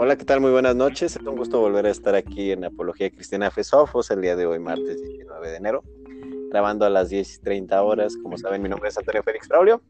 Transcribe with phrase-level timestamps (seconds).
[0.00, 0.40] Hola, ¿qué tal?
[0.40, 1.16] Muy buenas noches.
[1.16, 4.60] Es un gusto volver a estar aquí en Apología Cristiana Fesofos el día de hoy,
[4.60, 5.82] martes 19 de enero,
[6.52, 8.16] grabando a las 10.30 horas.
[8.22, 9.82] Como saben, mi nombre es Antonio Félix Braulio.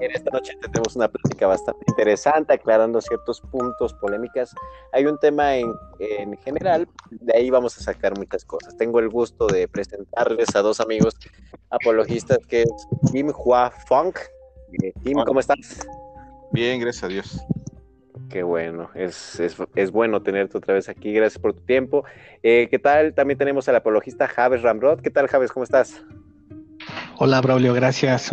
[0.00, 4.54] En esta noche tenemos una plática bastante interesante, aclarando ciertos puntos, polémicas.
[4.92, 8.76] Hay un tema en, en, general, de ahí vamos a sacar muchas cosas.
[8.76, 11.16] Tengo el gusto de presentarles a dos amigos
[11.70, 14.18] apologistas, que es Tim Hua Funk.
[14.82, 15.86] Eh, Tim, ¿cómo estás?
[16.52, 17.46] Bien, gracias a Dios.
[18.30, 21.12] Qué bueno, es, es, es, bueno tenerte otra vez aquí.
[21.12, 22.04] Gracias por tu tiempo.
[22.42, 23.14] Eh, ¿Qué tal?
[23.14, 25.00] También tenemos al apologista Javes Ramrod.
[25.00, 25.52] ¿Qué tal, Javes?
[25.52, 26.04] ¿Cómo estás?
[27.16, 28.32] Hola, Braulio, gracias.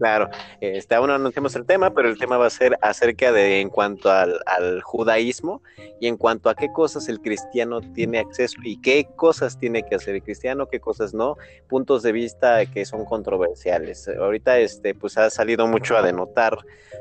[0.00, 0.30] Claro,
[0.62, 3.68] este, aún no anunciamos el tema, pero el tema va a ser acerca de en
[3.68, 5.62] cuanto al, al, judaísmo
[6.00, 9.96] y en cuanto a qué cosas el cristiano tiene acceso y qué cosas tiene que
[9.96, 11.36] hacer el cristiano, qué cosas no,
[11.68, 14.08] puntos de vista que son controversiales.
[14.08, 16.56] Ahorita este, pues ha salido mucho a denotar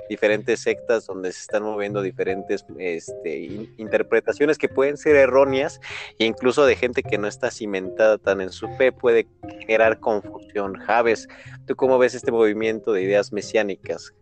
[0.09, 5.79] diferentes sectas donde se están moviendo diferentes este, in, interpretaciones que pueden ser erróneas
[6.17, 9.27] e incluso de gente que no está cimentada tan en su fe puede
[9.61, 10.75] generar confusión.
[10.75, 11.27] Javes,
[11.65, 14.13] ¿tú cómo ves este movimiento de ideas mesiánicas?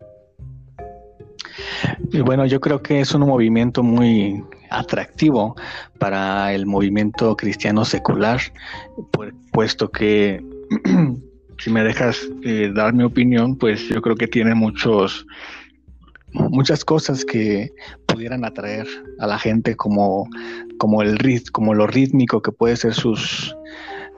[2.24, 5.56] Bueno, yo creo que es un movimiento muy atractivo
[5.98, 8.40] para el movimiento cristiano secular,
[9.52, 10.42] puesto que
[11.58, 15.26] si me dejas eh, dar mi opinión, pues yo creo que tiene muchos
[16.32, 17.72] muchas cosas que
[18.06, 18.86] pudieran atraer
[19.18, 20.28] a la gente como,
[20.78, 23.56] como el rit, como lo rítmico que puede ser sus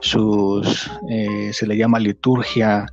[0.01, 2.85] sus eh, se le llama liturgia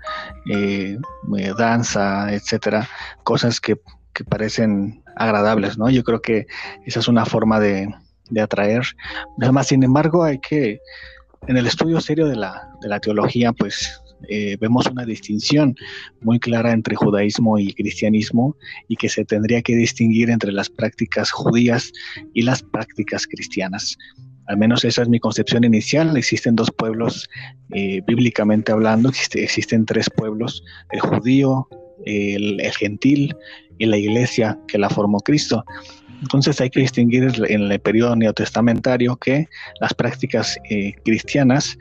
[0.50, 0.96] eh,
[1.38, 2.88] eh, danza etcétera
[3.24, 3.76] cosas que,
[4.12, 6.46] que, parecen agradables no yo creo que
[6.86, 7.92] esa es una forma de,
[8.30, 8.82] de atraer
[9.40, 10.80] además sin embargo hay que
[11.46, 15.76] en el estudio serio de la, de la teología pues eh, vemos una distinción
[16.20, 18.56] muy clara entre judaísmo y cristianismo
[18.88, 21.92] y que se tendría que distinguir entre las prácticas judías
[22.34, 23.96] y las prácticas cristianas.
[24.48, 26.16] Al menos esa es mi concepción inicial.
[26.16, 27.28] Existen dos pueblos
[27.72, 31.68] eh, bíblicamente hablando, existe, existen tres pueblos, el judío,
[32.06, 33.36] el, el, gentil
[33.78, 35.64] y la iglesia que la formó Cristo.
[36.22, 39.48] Entonces hay que distinguir en el periodo neotestamentario que
[39.80, 41.78] las prácticas eh, cristianas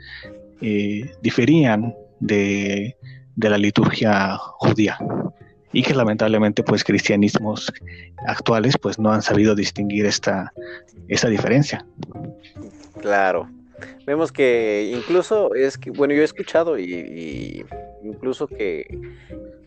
[0.60, 2.96] eh, diferían de,
[3.34, 4.98] de, la liturgia judía
[5.72, 7.72] y que lamentablemente pues cristianismos
[8.26, 10.52] actuales pues no han sabido distinguir esta,
[11.08, 11.84] esta diferencia.
[13.00, 13.48] Claro.
[14.06, 17.64] Vemos que incluso es que, bueno, yo he escuchado y, y
[18.02, 18.86] incluso que,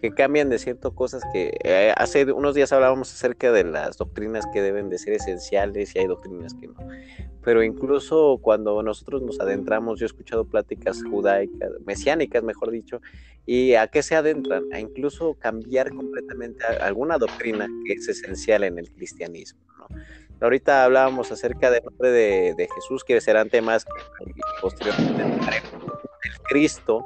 [0.02, 4.46] que, cambian de ciertas cosas que eh, hace unos días hablábamos acerca de las doctrinas
[4.54, 6.76] que deben de ser esenciales y hay doctrinas que no
[7.44, 13.02] pero incluso cuando nosotros nos adentramos, yo he escuchado pláticas judaicas, mesiánicas, mejor dicho,
[13.46, 18.78] y a qué se adentran, a incluso cambiar completamente alguna doctrina que es esencial en
[18.78, 19.60] el cristianismo.
[20.40, 23.92] Ahorita hablábamos acerca del nombre de, de Jesús, que serán temas que
[24.62, 27.04] posteriormente el Cristo,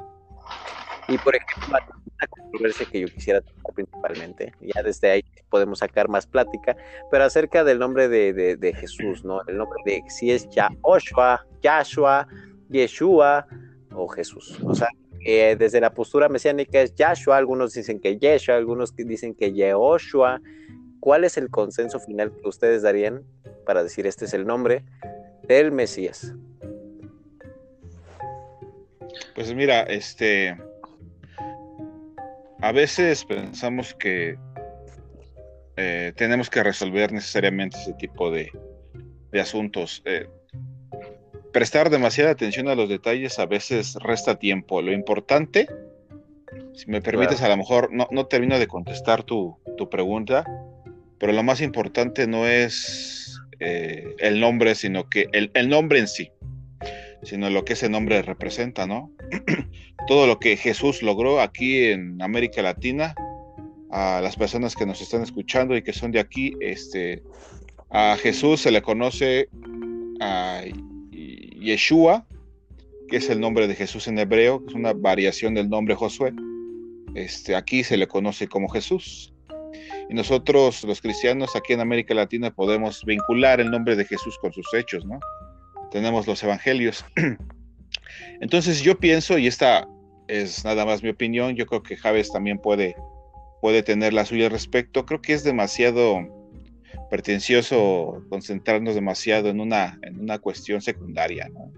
[1.08, 1.78] y por ejemplo,
[2.16, 6.76] una controversia que yo quisiera tocar principalmente, ya desde ahí podemos sacar más plática,
[7.12, 9.42] pero acerca del nombre de, de, de Jesús, ¿no?
[9.48, 12.28] El nombre de si es Yahoshua, Yahshua,
[12.70, 13.48] Yeshua
[13.94, 14.60] o Jesús.
[14.64, 14.90] O sea,
[15.28, 20.40] eh, desde la postura mesiánica es Yahshua, algunos dicen que Yeshua, algunos dicen que Yehoshua.
[21.00, 23.24] ¿Cuál es el consenso final que ustedes darían
[23.66, 24.84] para decir este es el nombre
[25.48, 26.34] del Mesías?
[29.36, 30.58] Pues mira, este,
[32.66, 34.40] a veces pensamos que
[35.78, 38.52] eh, tenemos que resolver necesariamente ese tipo de,
[39.32, 40.02] de asuntos.
[40.06, 40.28] Eh,
[41.54, 44.82] prestar demasiada atención a los detalles a veces resta tiempo.
[44.82, 45.68] Lo importante,
[46.74, 47.54] si me permites, claro.
[47.54, 50.44] a lo mejor no, no termino de contestar tu, tu, pregunta,
[51.20, 56.08] pero lo más importante no es eh, el nombre, sino que el, el nombre en
[56.08, 56.32] sí
[57.26, 59.12] sino lo que ese nombre representa, ¿no?
[60.08, 63.16] Todo lo que Jesús logró aquí en América Latina,
[63.92, 67.24] a las personas que nos están escuchando y que son de aquí, este,
[67.90, 69.50] a Jesús se le conoce
[70.20, 70.62] a
[71.12, 72.26] Yeshua,
[73.08, 76.34] que es el nombre de Jesús en hebreo, que es una variación del nombre Josué.
[77.16, 79.34] Este, aquí se le conoce como Jesús.
[80.10, 84.54] Y nosotros, los cristianos aquí en América Latina, podemos vincular el nombre de Jesús con
[84.54, 85.20] sus hechos, ¿no?
[85.96, 87.06] tenemos los evangelios.
[88.42, 89.88] Entonces yo pienso, y esta
[90.28, 92.96] es nada más mi opinión, yo creo que Javes también puede,
[93.62, 96.20] puede tener la suya al respecto, creo que es demasiado
[97.10, 101.72] pretencioso concentrarnos demasiado en una, en una cuestión secundaria, ¿no?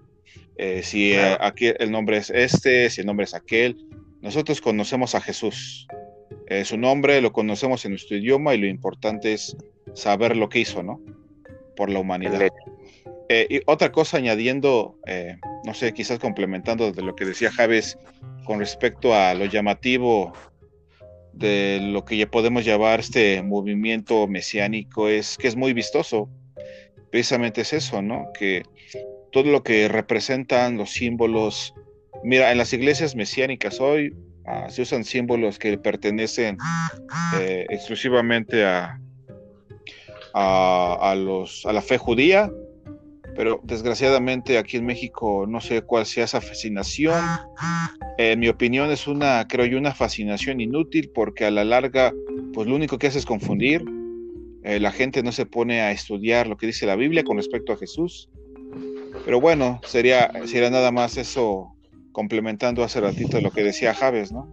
[0.58, 3.78] eh, si eh, aquí el nombre es este, si el nombre es aquel,
[4.22, 5.88] nosotros conocemos a Jesús,
[6.48, 9.56] eh, su nombre, lo conocemos en nuestro idioma y lo importante es
[9.94, 11.02] saber lo que hizo, ¿no?
[11.76, 12.50] Por la humanidad.
[13.30, 17.98] Eh, y otra cosa añadiendo, eh, no sé, quizás complementando de lo que decía Javes
[18.46, 20.34] con respecto a lo llamativo
[21.34, 26.30] de lo que ya podemos llamar este movimiento mesiánico, es que es muy vistoso.
[27.12, 28.28] Precisamente es eso, ¿no?
[28.38, 28.64] Que
[29.32, 31.76] todo lo que representan los símbolos,
[32.24, 34.16] mira, en las iglesias mesiánicas hoy
[34.46, 36.58] ah, se usan símbolos que pertenecen
[37.40, 39.00] eh, exclusivamente a,
[40.34, 42.52] a, los, a la fe judía,
[43.38, 47.24] pero desgraciadamente aquí en México no sé cuál sea esa fascinación.
[48.18, 52.12] En mi opinión es una, creo yo, una fascinación inútil porque a la larga,
[52.52, 53.86] pues lo único que hace es confundir.
[54.64, 57.74] Eh, la gente no se pone a estudiar lo que dice la Biblia con respecto
[57.74, 58.28] a Jesús.
[59.24, 61.76] Pero bueno, sería, sería nada más eso
[62.14, 64.52] complementando hace ratito lo que decía Javes, ¿no?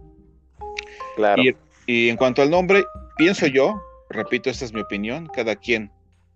[1.15, 1.41] Claro.
[1.87, 2.83] y en cuanto al nombre,
[3.17, 5.89] pienso yo, repito, esta es mi opinión, cada quien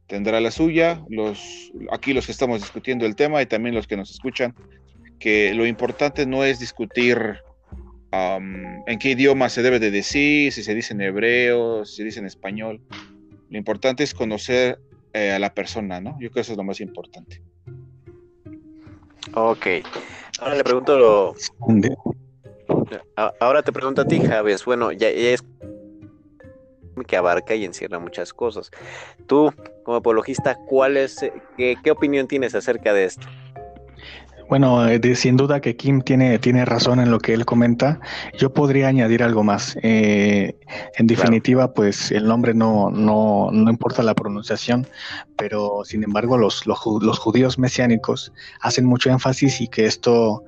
[0.10, 3.96] tendrá la suya, los, aquí los que estamos discutiendo el tema y también los que
[3.96, 4.56] nos escuchan,
[5.20, 7.38] que lo importante no es discutir
[8.12, 12.20] en qué idioma se debe de decir, si se dice en hebreo, si se dice
[12.20, 12.82] en español.
[13.50, 14.80] Lo importante es conocer
[15.14, 16.14] eh, a la persona, ¿no?
[16.14, 17.44] Yo creo que eso es lo más importante.
[19.36, 19.68] Ok.
[20.40, 21.36] Ahora le pregunto...
[23.40, 24.66] Ahora te pregunto a ti, Javes.
[24.66, 25.44] Bueno, ya, ya es
[27.04, 28.72] que abarca y encierra muchas cosas.
[29.28, 29.54] Tú,
[29.90, 33.26] como apologista, ¿cuál es, eh, qué, qué opinión tienes acerca de esto?
[34.48, 38.00] Bueno, eh, sin duda que Kim tiene, tiene razón en lo que él comenta.
[38.38, 39.78] Yo podría añadir algo más.
[39.82, 40.56] Eh,
[40.98, 44.88] en definitiva, pues el nombre no, no, no, importa la pronunciación,
[45.38, 48.32] pero sin embargo los, los, los, judíos mesiánicos
[48.62, 50.44] hacen mucho énfasis y que esto,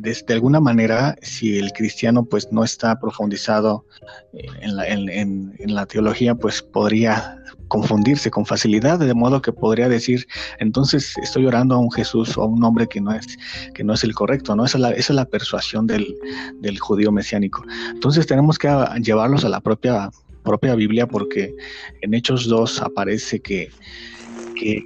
[0.00, 3.84] de, alguna manera, si el cristiano pues no está profundizado
[4.32, 10.26] en la, teología, pues podría confundirse con facilidad, de modo que podría decir,
[10.58, 13.38] entonces estoy orando a un Jesús o a un hombre que no es,
[13.74, 14.64] que no es el correcto, ¿no?
[14.64, 16.06] Esa es la, persuasión del,
[16.80, 17.64] judío mesiánico.
[17.90, 18.68] Entonces tenemos que
[19.02, 20.10] llevarlos a la propia,
[20.44, 21.54] propia Biblia porque
[22.00, 23.70] en Hechos 2 aparece que,
[24.56, 24.84] que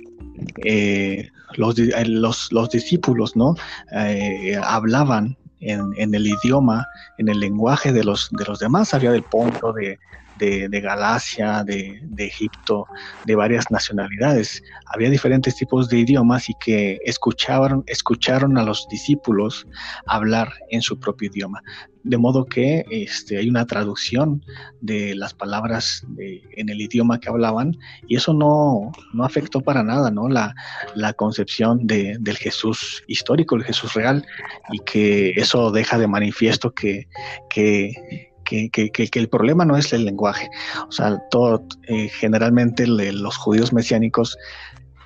[0.65, 3.55] eh, los, los, los, discípulos, ¿no?
[3.93, 6.87] Eh, hablaban en, en, el idioma,
[7.19, 9.99] en el lenguaje de los, de los demás, había del Ponto, de,
[10.39, 12.87] de, Galacia, de, Egipto,
[13.25, 14.63] de varias nacionalidades.
[14.87, 19.67] Había diferentes tipos de idiomas y que escucharon, escucharon a los discípulos
[20.07, 21.63] hablar en su propio idioma.
[22.05, 24.45] De modo que este, hay una traducción
[24.81, 27.77] de las palabras en el idioma que hablaban
[28.09, 30.29] y eso no, no afectó para nada ¿no?
[30.29, 30.53] la,
[30.97, 34.27] la concepción de, del Jesús histórico, el Jesús real,
[34.73, 37.07] y que eso deja de manifiesto que,
[37.49, 38.32] que
[38.71, 40.51] que, el problema no es el lenguaje.
[40.89, 44.37] O sea, todo, eh, generalmente los judíos mesiánicos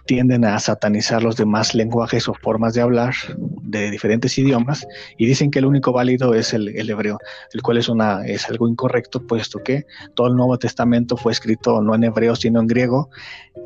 [0.06, 4.86] tienden a satanizar los demás lenguajes o formas de hablar de diferentes idiomas
[5.18, 7.18] y dicen que el único válido es el, hebreo,
[7.52, 11.82] el cual es, una, es algo incorrecto, puesto que todo el Nuevo Testamento fue escrito
[11.82, 13.10] no en hebreo, sino en griego,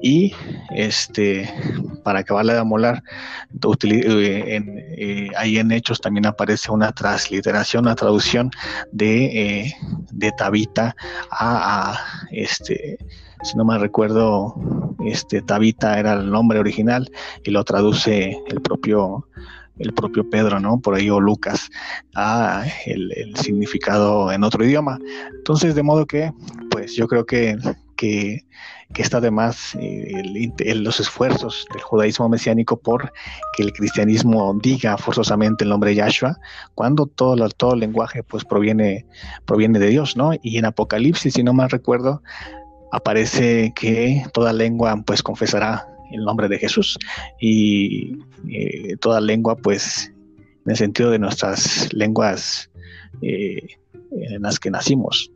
[0.02, 0.34] y
[0.74, 1.52] este,
[2.02, 3.02] para acabarle de amolar,
[3.52, 8.50] eh, en, eh, ahí en Hechos también aparece una transliteración, una traducción
[8.92, 9.24] de,
[9.60, 9.74] eh,
[10.10, 10.96] de Tabita
[11.30, 12.98] a, a este
[13.42, 14.54] si no me recuerdo,
[15.04, 17.10] este Tabita era el nombre original
[17.44, 19.26] y lo traduce el propio
[19.80, 20.78] el propio Pedro, ¿no?
[20.78, 21.70] Por ahí o Lucas,
[22.14, 24.98] a el, significado en otro idioma.
[25.34, 26.32] Entonces, de modo que,
[26.70, 27.56] pues yo creo que,
[27.96, 28.44] que,
[28.94, 33.10] está de más eh, los esfuerzos del judaísmo mesiánico por
[33.56, 36.38] que el cristianismo diga forzosamente el nombre Yahshua,
[36.74, 39.06] cuando todo, todo el lenguaje pues proviene,
[39.46, 40.32] proviene de Dios, ¿no?
[40.42, 42.22] Y en Apocalipsis, si no mal recuerdo,
[42.92, 46.98] aparece que toda lengua pues confesará el nombre de Jesús
[47.40, 48.18] y
[48.48, 50.12] eh, toda lengua pues
[50.64, 52.70] en el sentido de nuestras lenguas
[53.22, 53.66] eh,
[54.12, 55.30] en las que nacimos.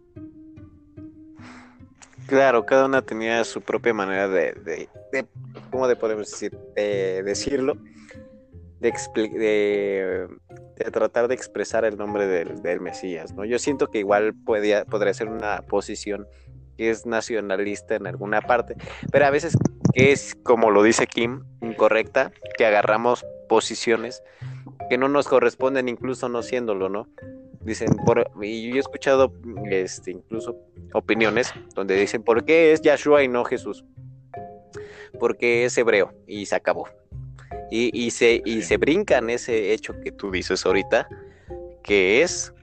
[2.27, 5.27] Claro, cada una tenía su propia manera de, de, de
[5.71, 6.57] ¿cómo de podemos decir?
[6.75, 7.77] De decirlo,
[8.81, 10.29] de,
[10.77, 13.45] de, tratar de expresar el nombre del, del, Mesías, ¿no?
[13.45, 16.27] Yo siento que igual podía, podría ser una posición
[16.77, 18.77] que es nacionalista en alguna parte,
[19.11, 19.57] pero a veces
[19.93, 24.23] que es, como lo dice Kim, incorrecta, que agarramos posiciones
[24.89, 27.09] que no nos corresponden, incluso no siéndolo, ¿no?
[27.61, 29.33] Dicen, por, y yo he escuchado
[29.71, 30.57] este, incluso
[30.93, 33.85] opiniones donde dicen, ¿por qué es Yahshua y no Jesús?
[35.19, 36.89] Porque es hebreo y se acabó.
[37.71, 41.09] Y, y, se, y se brincan ese hecho que tú dices ahorita,
[41.83, 42.54] que es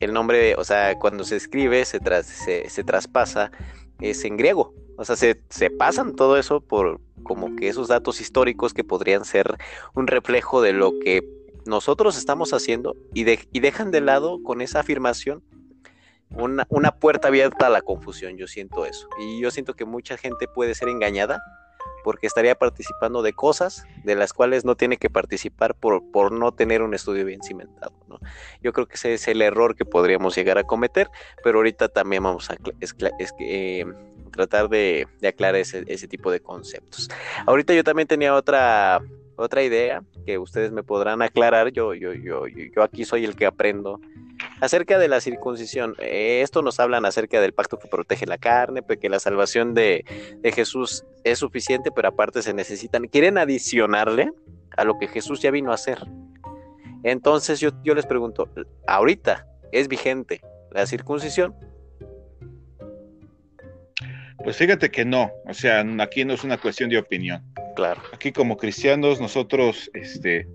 [0.00, 1.98] el nombre, o sea, cuando se escribe, se,
[2.68, 3.50] se, traspasa,
[4.00, 4.74] es en griego.
[4.96, 9.24] O sea, se, se, pasan todo eso por como que esos datos históricos que podrían
[9.24, 9.56] ser
[9.94, 11.22] un reflejo de lo que
[11.66, 15.42] nosotros estamos haciendo y, y dejan de lado con esa afirmación
[16.30, 19.08] una, una, puerta abierta a la confusión, yo siento eso.
[19.18, 21.40] Y yo siento que mucha gente puede ser engañada
[22.04, 26.52] porque estaría participando de cosas de las cuales no tiene que participar por, por no
[26.52, 27.92] tener un estudio bien cimentado.
[28.62, 31.08] Yo creo que ese es el error que podríamos llegar a cometer,
[31.44, 32.56] pero ahorita también vamos a
[33.40, 33.84] eh,
[34.32, 37.08] tratar de, aclarar ese, ese tipo de conceptos.
[37.46, 39.00] Ahorita yo también tenía otra
[39.38, 43.46] otra idea que ustedes me podrán aclarar, yo, yo, yo, yo aquí soy el que
[43.46, 44.00] aprendo
[44.60, 45.94] acerca de la circuncisión.
[45.98, 50.04] Eh, esto nos hablan acerca del pacto que protege la carne, porque la salvación de,
[50.38, 54.32] de, Jesús es suficiente, pero aparte se necesitan, quieren adicionarle
[54.76, 55.98] a lo que Jesús ya vino a hacer.
[57.02, 58.48] Entonces yo, yo les pregunto,
[58.86, 60.40] ahorita es vigente
[60.72, 61.54] la circuncisión.
[64.42, 67.42] Pues fíjate que no, o sea, aquí no es una cuestión de opinión.
[67.74, 68.00] Claro.
[68.12, 70.48] Aquí como cristianos nosotros este,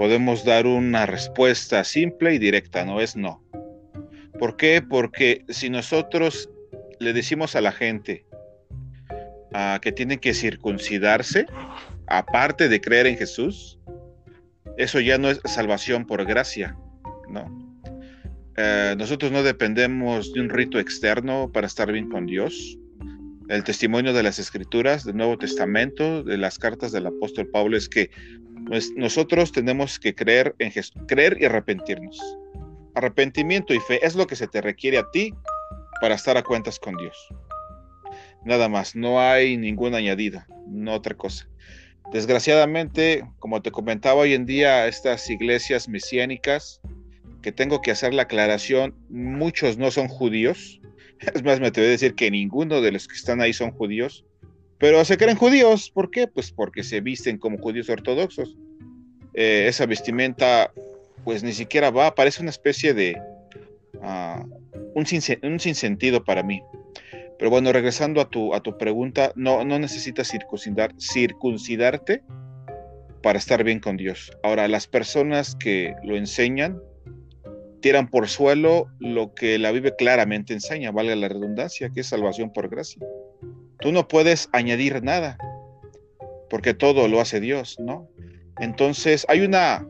[0.00, 3.44] podemos dar una respuesta simple y directa, no es no.
[4.38, 4.80] ¿Por qué?
[4.80, 6.48] Porque si nosotros
[7.00, 8.24] le decimos a la gente
[9.52, 11.44] ah, que tienen que circuncidarse,
[12.06, 13.78] aparte de creer en Jesús,
[14.78, 16.74] eso ya no es salvación por gracia,
[17.28, 17.44] ¿no?
[18.56, 22.78] Eh, nosotros no dependemos de un rito externo para estar bien con Dios
[23.50, 27.88] el testimonio de las escrituras del Nuevo Testamento, de las cartas del apóstol Pablo, es
[27.88, 28.10] que
[28.96, 32.18] nosotros tenemos que creer en Jesús, creer y arrepentirnos.
[32.94, 35.34] Arrepentimiento y fe es lo que se te requiere a ti
[36.00, 37.28] para estar a cuentas con Dios.
[38.44, 41.48] Nada más, no hay ningún añadido, no otra cosa.
[42.12, 46.80] Desgraciadamente, como te comentaba hoy en día, estas iglesias mesiánicas,
[47.42, 50.80] que tengo que hacer la aclaración, muchos no son judíos,
[51.34, 54.24] Es más, me atrevo a decir que ninguno de los que están ahí son judíos,
[54.80, 55.90] pero se creen judíos.
[55.90, 56.26] ¿Por qué?
[56.26, 58.56] Pues porque se visten como judíos ortodoxos.
[59.34, 60.72] Eh, esa vestimenta,
[61.22, 63.16] pues ni siquiera va, parece una especie de
[63.96, 64.42] uh,
[64.94, 65.06] un,
[65.42, 66.62] un sinsentido para mí.
[67.38, 72.22] Pero bueno, regresando a tu, a tu pregunta, no, no necesitas circuncidar, circuncidarte
[73.22, 74.32] para estar bien con Dios.
[74.42, 76.80] Ahora, las personas que lo enseñan,
[77.80, 82.52] tiran por suelo lo que la Biblia claramente enseña, valga la redundancia, que es salvación
[82.52, 83.06] por gracia.
[83.80, 85.38] Tú no puedes añadir nada,
[86.48, 88.08] porque todo lo hace Dios, ¿no?
[88.58, 89.86] Entonces, hay una,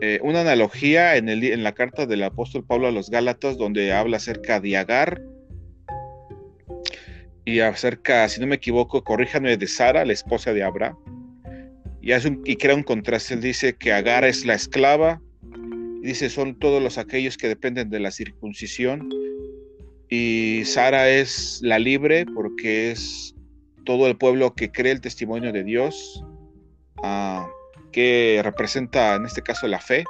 [0.00, 4.60] eh, una analogía en, la carta del apóstol Pablo a los Gálatas, donde habla acerca
[4.60, 5.22] de Agar
[7.44, 10.96] y acerca, si no me equivoco, corríjame, de Sara, la esposa de Abraham.
[12.00, 12.12] Y,
[12.50, 13.34] y crea un contraste.
[13.34, 15.20] Él dice que Agar es la esclava
[16.02, 19.08] dice, son todos los aquellos que dependen de la circuncisión.
[20.08, 23.34] Y Sara es la libre porque es
[23.84, 26.24] todo el pueblo que cree el testimonio de Dios,
[27.02, 27.48] ah,
[27.92, 30.04] que representa en este caso la fe.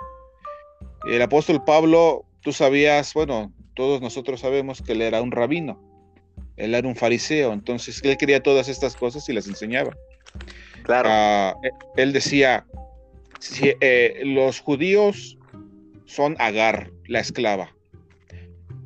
[1.07, 5.81] El apóstol Pablo, tú sabías, bueno, todos nosotros sabemos que él era un rabino,
[6.57, 9.97] él era un fariseo, entonces él quería todas estas cosas y las enseñaba.
[10.83, 11.09] Claro.
[11.13, 11.55] Ah,
[11.97, 12.67] él decía,
[13.39, 15.39] si, eh, los judíos
[16.05, 17.73] son Agar, la esclava.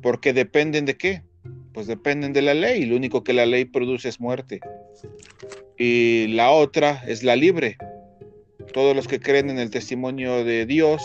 [0.03, 1.23] Porque dependen de qué?
[1.73, 2.85] Pues dependen de la ley.
[2.85, 4.59] Lo único que la ley produce es muerte.
[5.77, 7.77] Y la otra es la libre.
[8.73, 11.01] Todos los que creen en el testimonio de Dios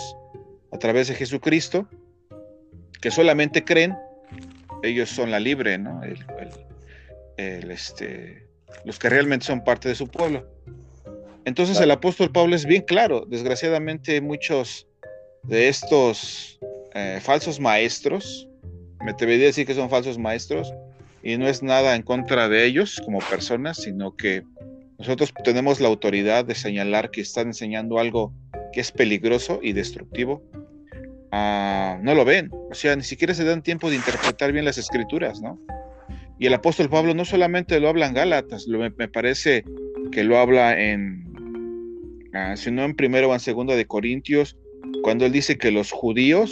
[0.73, 1.89] a través de Jesucristo,
[3.01, 3.97] que solamente creen,
[4.83, 6.03] ellos son la libre, ¿no?
[7.37, 8.47] este,
[8.85, 10.47] los que realmente son parte de su pueblo.
[11.45, 13.25] Entonces el apóstol Pablo es bien claro.
[13.27, 14.87] Desgraciadamente muchos
[15.45, 16.59] de estos
[16.95, 18.48] eh, falsos maestros,
[19.05, 20.73] me atrevería a decir que son falsos maestros,
[21.23, 24.45] y no es nada en contra de ellos como personas, sino que
[24.99, 28.33] nosotros tenemos la autoridad de señalar que están enseñando algo
[28.73, 30.43] que es peligroso y destructivo.
[31.31, 34.79] Ah, no lo ven, o sea, ni siquiera se dan tiempo de interpretar bien las
[34.79, 35.59] escrituras, ¿no?
[36.39, 39.65] Y el apóstol Pablo no solamente lo habla en Gálatas, lo, me, parece
[40.11, 44.57] que lo habla en, ah, sino en primero o en segundo de Corintios,
[45.03, 46.51] cuando él dice que los judíos,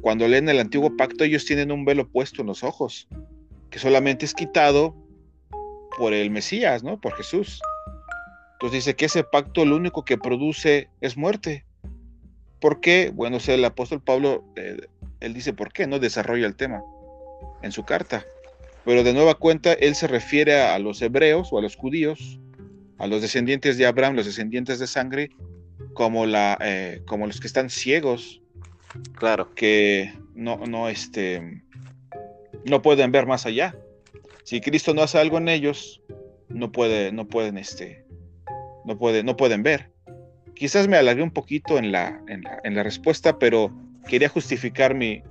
[0.00, 3.08] cuando leen el antiguo pacto, ellos tienen un velo puesto en los ojos,
[3.70, 4.94] que solamente es quitado
[5.98, 7.00] por el Mesías, ¿no?
[7.00, 7.60] Por Jesús.
[8.52, 11.64] Entonces dice que ese pacto lo único que produce es muerte.
[12.60, 13.10] ¿Por qué?
[13.14, 14.76] Bueno, el apóstol Pablo, eh,
[15.20, 15.98] él dice por qué, ¿no?
[15.98, 16.82] Desarrolla el tema
[17.62, 18.24] en su carta.
[18.84, 22.38] Pero de nueva cuenta, él se refiere a los hebreos o a los judíos,
[22.98, 25.30] a los descendientes de Abraham, los descendientes de sangre,
[25.94, 28.40] como, eh, como los que están ciegos
[29.14, 29.54] Claro.
[29.54, 31.62] Que no, no, este,
[32.64, 33.76] no pueden ver más allá.
[34.44, 36.02] Si Cristo no hace algo en ellos,
[36.48, 38.04] no puede, no pueden, este,
[38.84, 39.90] no puede, no pueden ver.
[40.54, 43.72] Quizás me alargué un poquito en la, en la, respuesta, pero
[44.08, 45.22] quería justificar mi,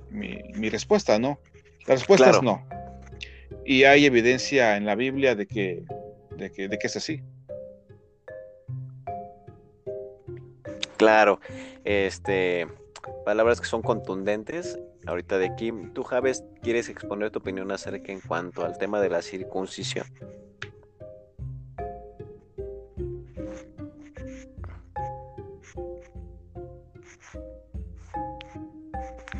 [0.70, 1.38] respuesta, ¿no?
[1.86, 2.66] La respuesta es no.
[3.64, 5.84] Y hay evidencia en la Biblia de que,
[6.36, 7.22] de que, de que es así.
[10.96, 11.40] Claro,
[11.84, 12.66] este,
[13.24, 14.78] palabras que son contundentes.
[15.06, 19.10] Ahorita de Kim, tú Javes, ¿quieres exponer tu opinión acerca en cuanto al tema de
[19.10, 20.06] la circuncisión?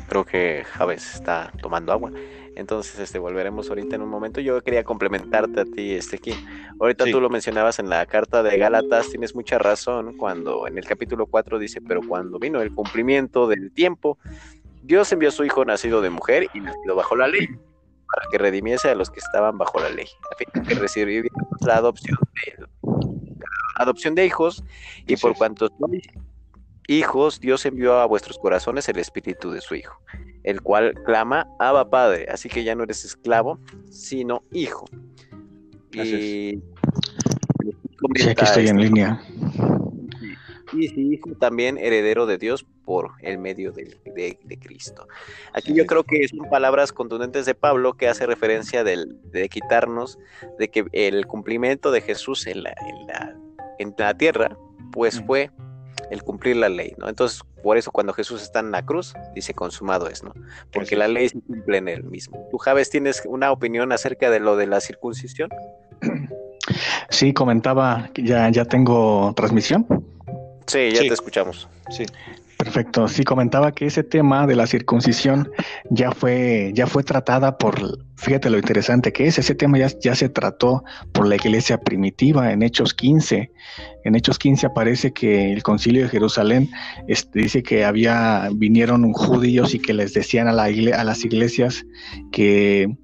[0.07, 2.11] Creo que Javes está tomando agua.
[2.55, 4.41] Entonces, este, volveremos ahorita en un momento.
[4.41, 6.35] Yo quería complementarte a ti, este, Kim.
[6.81, 10.85] Ahorita tú lo mencionabas en la carta de Gálatas, tienes mucha razón cuando en el
[10.85, 14.17] capítulo 4 dice, pero cuando vino el cumplimiento del tiempo,
[14.81, 18.39] Dios envió a su Hijo nacido de mujer y nacido bajo la ley, para que
[18.39, 22.17] redimiese a los que estaban bajo la ley, a fin de que recibiera la adopción
[22.33, 22.65] de,
[23.75, 24.63] adopción de hijos,
[25.05, 26.01] y por cuanto sois
[26.87, 30.01] hijos, Dios envió a vuestros corazones el espíritu de su Hijo,
[30.43, 33.59] el cual clama, Abba Padre, así que ya no eres esclavo,
[33.91, 34.85] sino hijo.
[35.93, 36.61] Y
[38.15, 39.21] sí, aquí estoy en línea.
[40.73, 43.97] Y sí, también heredero de Dios por el medio de,
[44.61, 45.07] Cristo.
[45.53, 50.17] Aquí yo creo que son palabras contundentes de Pablo que hace referencia de quitarnos
[50.59, 53.35] de que el cumplimiento de Jesús en la, en la,
[53.79, 54.57] en la tierra,
[54.91, 55.51] pues fue
[56.09, 57.07] el cumplir la ley, ¿no?
[57.07, 60.33] Entonces, por eso cuando Jesús está en la cruz, dice consumado es, ¿no?
[60.71, 62.47] Porque la ley se cumple en él mismo.
[62.51, 65.49] ¿Tú, Javes, tienes una opinión acerca de lo de la circuncisión?
[67.11, 69.85] Sí, comentaba que ya, ya tengo transmisión.
[70.65, 71.67] Sí, ya te escuchamos.
[71.89, 72.05] Sí.
[72.63, 73.07] Perfecto.
[73.07, 75.49] Sí, comentaba que ese tema de la circuncisión
[75.89, 80.13] ya fue, ya fue tratada por, fíjate lo interesante que es, ese tema ya, ya
[80.13, 83.51] se trató por la iglesia primitiva en Hechos 15.
[84.03, 86.69] En Hechos 15 aparece que el concilio de Jerusalén
[87.07, 91.83] este, dice que había, vinieron judíos y que les decían a, la a las iglesias
[92.31, 92.95] que,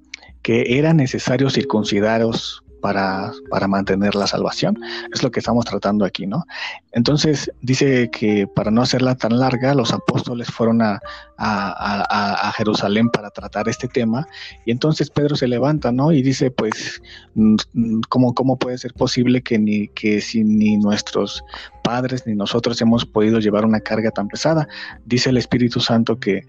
[0.42, 4.78] que era necesario circuncidaros para, para, mantener la salvación.
[5.12, 6.44] Es lo que estamos tratando aquí, ¿no?
[6.92, 11.00] Entonces dice que para no hacerla tan larga, los apóstoles fueron a,
[11.38, 14.26] a, Jerusalén para tratar este tema
[14.64, 16.12] y entonces Pedro se levanta, ¿no?
[16.12, 17.00] Y dice, pues,
[17.34, 21.44] mm, ¿cómo, cómo puede ser posible que, ni, que si ni nuestros
[21.84, 24.68] padres ni nosotros hemos podido llevar una carga tan pesada?
[25.04, 26.46] Dice el Espíritu Santo que,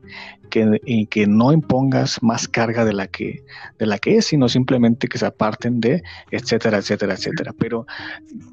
[0.49, 3.43] que, que no impongas más carga de la que,
[3.77, 7.53] de la que es, sino simplemente que se aparten de, etcétera, etcétera, etcétera.
[7.57, 7.85] Pero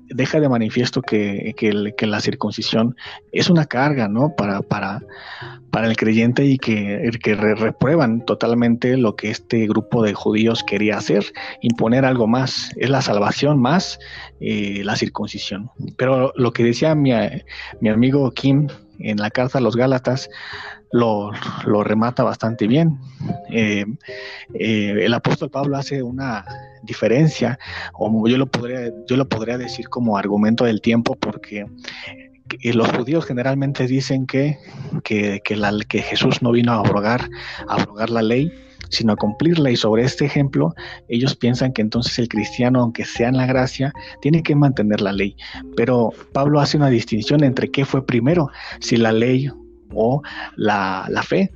[0.09, 2.97] deja de manifiesto que, que, la circuncisión
[3.33, 4.35] es una carga, ¿no?
[4.37, 5.03] Para, para,
[5.71, 10.97] para el creyente y que, que reprueban totalmente lo que este grupo de judíos quería
[10.99, 13.99] hacer, imponer algo más, es la salvación más
[14.41, 15.71] eh, la circuncisión.
[15.97, 17.13] Pero lo que decía mi,
[17.81, 20.31] mi amigo Kim en la carta a los Gálatas,
[20.93, 21.33] lo,
[21.83, 22.99] remata bastante bien.
[23.51, 23.85] Eh,
[24.55, 26.45] eh, el apóstol Pablo hace una
[26.83, 27.59] diferencia,
[27.95, 31.67] o yo lo podría, yo lo podría decir como argumento del tiempo, porque
[32.63, 34.59] los judíos generalmente dicen que,
[35.03, 37.29] que, la, que Jesús no vino a abrogar,
[37.69, 38.53] a abrogar la ley,
[38.89, 39.71] sino a cumplirla.
[39.71, 40.75] Y sobre este ejemplo,
[41.09, 45.13] ellos piensan que entonces el cristiano, aunque sea en la gracia, tiene que mantener la
[45.13, 45.37] ley.
[45.77, 48.49] Pero Pablo hace una distinción entre qué fue primero,
[48.81, 49.51] si la ley
[49.97, 50.23] o
[50.57, 51.53] la, la fe.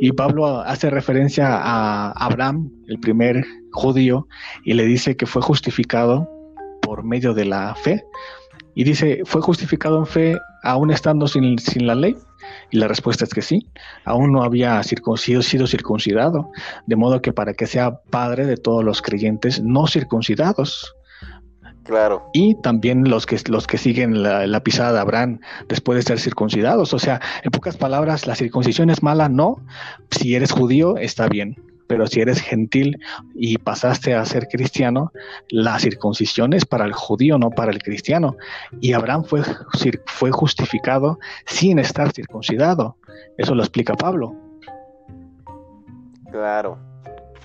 [0.00, 4.26] Y Pablo hace referencia a Abraham, el primer judío,
[4.64, 6.28] y le dice que fue justificado
[6.82, 8.04] por medio de la fe.
[8.74, 12.16] Y dice, ¿fue justificado en fe aún estando sin, la ley?
[12.70, 13.68] Y la respuesta es que sí,
[14.04, 16.50] aún no había circuncido, sido circuncidado,
[16.86, 20.94] de modo que para que sea padre de todos los creyentes no circuncidados.
[21.84, 22.30] Claro.
[22.32, 26.18] Y también los que, los que siguen la, la, pisada de Abraham después de ser
[26.18, 26.94] circuncidados.
[26.94, 29.58] O sea, en pocas palabras, la circuncisión es mala, no.
[30.10, 32.98] Si eres judío, está bien pero si eres gentil
[33.34, 35.12] y pasaste a ser cristiano,
[35.48, 38.36] la circuncisión es para el judío, no para el cristiano.
[38.80, 39.42] Y Abraham fue,
[40.06, 42.96] fue justificado sin estar circuncidado.
[43.36, 44.34] Eso lo explica Pablo.
[46.30, 46.78] Claro.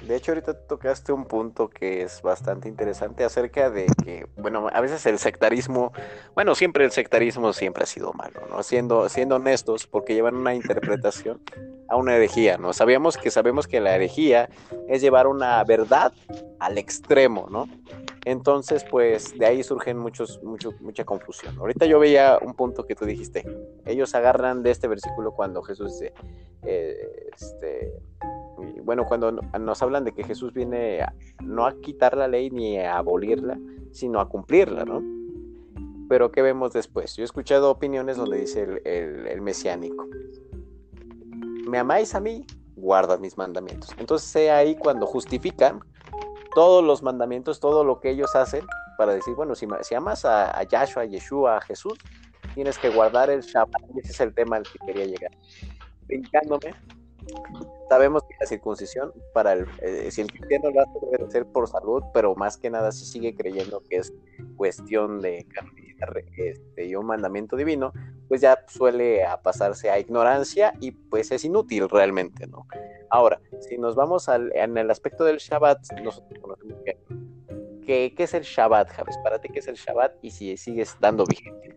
[0.10, 4.82] De hecho, ahorita tocaste un punto que es bastante interesante acerca de que, bueno, a
[4.82, 5.94] veces el sectarismo,
[6.34, 8.64] bueno, siempre el sectarismo siempre ha sido malo, ¿no?
[8.64, 11.40] Siendo, siendo honestos, porque llevan una interpretación
[11.88, 12.74] a una herejía, ¿no?
[12.74, 14.50] Sabíamos que sabemos que la herejía
[14.88, 16.12] es llevar una verdad
[16.58, 17.68] al extremo, ¿no?
[18.26, 21.56] Entonces, pues de ahí surgen muchos, mucho, mucha confusión.
[21.60, 23.46] Ahorita yo veía un punto que tú dijiste.
[23.86, 26.14] Ellos agarran de este versículo cuando Jesús dice,
[26.64, 27.94] eh, este,
[28.84, 31.06] bueno, cuando nos hablan de que Jesús viene
[31.44, 33.60] no a quitar la ley ni a abolirla,
[33.92, 35.02] sino a cumplirla, ¿no?
[36.08, 37.16] Pero ¿qué vemos después?
[37.16, 40.08] Yo he escuchado opiniones donde dice el, mesiánico,
[41.68, 42.46] me amáis a mí,
[42.76, 43.92] guardad mis mandamientos.
[43.98, 45.82] Entonces sea ahí cuando justifican
[46.56, 48.66] todos los mandamientos, todo lo que ellos hacen
[48.98, 51.94] para decir, bueno, si, si amas a, a, Yahshua, a Yeshua, a Jesús,
[52.56, 53.84] tienes que guardar el Shabbat.
[53.98, 55.32] Ese es el tema al que quería llegar.
[56.08, 56.74] Brincándome,
[57.90, 62.04] sabemos que la circuncisión para el, eh, si el cristiano lo hace debe por salud,
[62.14, 64.14] pero más que nada si sigue creyendo que es
[64.56, 65.46] cuestión de
[66.38, 67.92] este, y un mandamiento divino,
[68.28, 72.68] pues ya suele pasarse a ignorancia y pues es inútil realmente, ¿no?
[73.10, 76.98] Ahora, si nos vamos al, en el aspecto del Shabbat, nosotros conocemos que,
[77.86, 79.18] que, ¿qué es el Shabbat, Javes?
[79.24, 80.14] Para ti, ¿qué es el Shabbat?
[80.22, 81.76] Y si sigues dando vigente.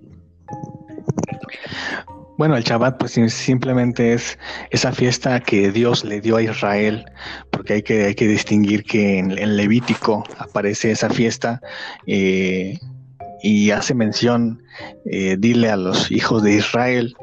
[2.43, 4.37] Bueno, el Shabbat pues simplemente es
[4.71, 7.05] esa fiesta que Dios le dio a Israel,
[7.53, 11.61] porque hay que, hay que distinguir que en, Levítico aparece esa fiesta
[12.09, 12.81] eh,
[13.45, 14.61] y hace mención,
[15.05, 17.15] eh, dile a los hijos de Israel,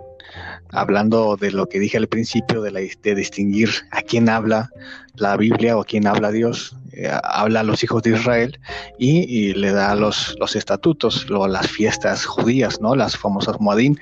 [0.70, 4.70] hablando de lo que dije al principio, de, la, de distinguir a quién habla
[5.16, 8.58] la Biblia o a quién habla Dios, eh, habla a los hijos de Israel
[8.98, 12.96] y, y le da los, los estatutos, lo, las fiestas judías, ¿no?
[12.96, 14.00] las famosas Moadín,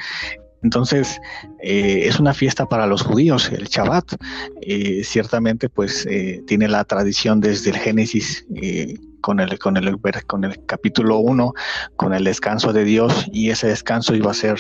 [0.64, 1.20] entonces,
[1.62, 4.14] eh, es una fiesta para los judíos, el Shabbat.
[4.62, 9.98] Eh, ciertamente, pues eh, tiene la tradición desde el Génesis eh, con, el, con, el,
[10.26, 11.54] con el capítulo 1,
[11.96, 14.58] con el descanso de Dios, y ese descanso iba a ser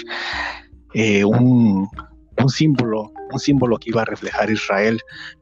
[0.93, 1.89] eh, un,
[2.38, 4.99] un, símbolo, un símbolo que iba a reflejar Israel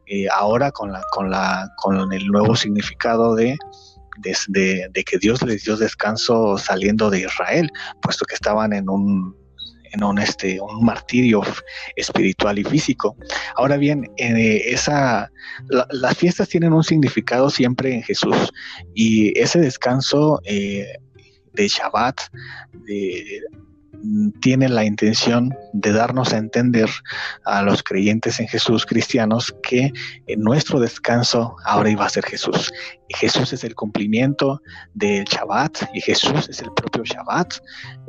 [0.08, 3.58] eh, ahora con, la, con, la, con el nuevo significado de
[4.48, 7.70] de, que Dios les dio descanso saliendo de Israel,
[8.02, 9.36] puesto que estaban en un
[9.96, 11.42] en un, este, un martirio
[11.96, 13.16] espiritual y físico.
[13.56, 15.32] Ahora bien, eh, esa,
[15.70, 18.52] la, las fiestas tienen un significado siempre en Jesús
[18.94, 20.86] y ese descanso eh,
[21.54, 22.22] de Shabbat,
[22.86, 23.42] de,
[24.42, 26.90] tiene la intención de darnos a entender
[27.46, 29.92] a los creyentes en Jesús cristianos que
[30.38, 32.72] nuestro descanso ahora iba a ser Jesús.
[33.08, 34.62] Y Jesús es el cumplimiento
[34.94, 37.54] del Shabbat y Jesús es el propio Shabbat.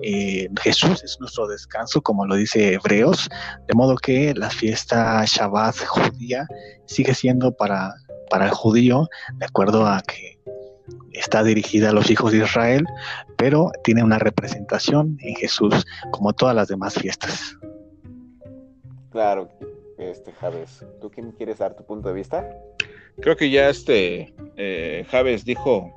[0.02, 3.28] Eh, Jesús es nuestro descanso, como lo dice Hebreos,
[3.68, 6.46] de modo que la fiesta Shabbat judía
[6.86, 7.94] sigue siendo para,
[8.30, 10.35] para el judío, de acuerdo a que
[11.12, 12.84] está dirigida a los hijos de Israel,
[13.36, 17.56] pero tiene una representación en Jesús, como todas las demás fiestas.
[19.10, 19.48] Claro,
[19.98, 22.48] este Javes, ¿tú quién quieres dar tu punto de vista?
[23.20, 25.94] Creo que ya este eh, Javes dijo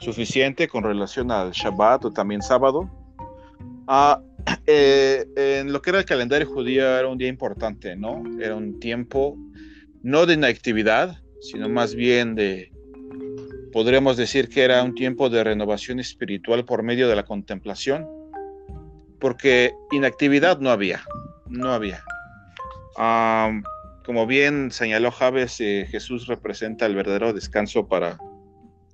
[0.00, 2.90] suficiente con relación al Shabbat o también sábado.
[3.86, 4.20] Ah,
[4.66, 8.22] eh, en lo que era el calendario judío era un día importante, ¿no?
[8.40, 9.36] Era un tiempo
[10.02, 12.71] no de inactividad, sino más bien de
[13.72, 18.06] podríamos decir que era un tiempo de renovación espiritual por medio de la contemplación,
[19.18, 21.02] porque inactividad no había,
[21.48, 22.04] no había.
[22.98, 23.62] Um,
[24.04, 28.18] como bien señaló Javes, eh, Jesús representa el verdadero descanso para,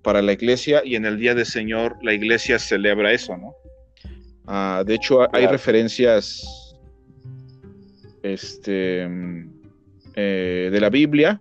[0.03, 3.55] para la iglesia y en el Día del Señor la iglesia celebra eso, ¿no?
[4.47, 5.53] Uh, de hecho, hay claro.
[5.53, 6.77] referencias
[8.23, 9.07] este,
[10.15, 11.41] eh, de la Biblia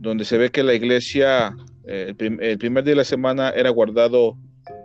[0.00, 1.56] donde se ve que la iglesia
[1.88, 4.36] el, prim el, primer día de la semana era guardado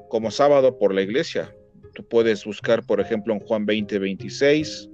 [0.10, 1.54] como sábado por la iglesia.
[1.94, 4.90] Tú puedes buscar, por ejemplo, en Juan 20, 26,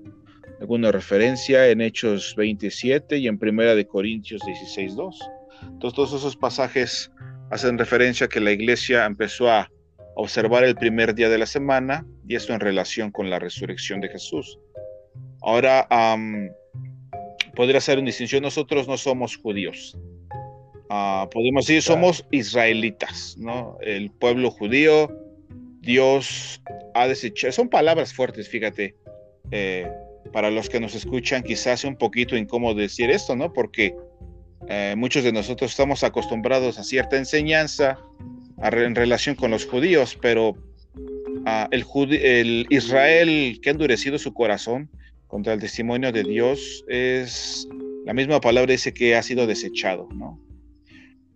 [0.59, 5.19] alguna referencia en Hechos 27 y en Primera de Corintios 16, 2.
[5.63, 7.11] Entonces, todos esos pasajes
[7.51, 9.69] hacen referencia a que la iglesia empezó a
[10.15, 14.09] observar el primer día de la semana y eso en relación con la resurrección de
[14.09, 14.59] Jesús.
[15.41, 16.49] Ahora, um,
[17.55, 19.97] podría ser una distinción, nosotros no somos judíos,
[20.89, 23.77] Uh, podemos decir, somos israelitas, ¿no?
[23.81, 25.15] El pueblo judío,
[25.81, 26.61] Dios
[26.95, 28.95] ha desechado, son palabras fuertes, fíjate,
[29.51, 29.87] eh,
[30.33, 33.53] para los que nos escuchan quizás sea un poquito incómodo decir esto, ¿no?
[33.53, 33.95] Porque
[34.67, 37.99] eh, muchos de nosotros estamos acostumbrados a cierta enseñanza
[38.57, 44.17] a re en relación con los judíos, pero uh, el, el Israel que ha endurecido
[44.17, 44.89] su corazón
[45.27, 47.67] contra el testimonio de Dios es,
[48.05, 50.39] la misma palabra dice que ha sido desechado, ¿no?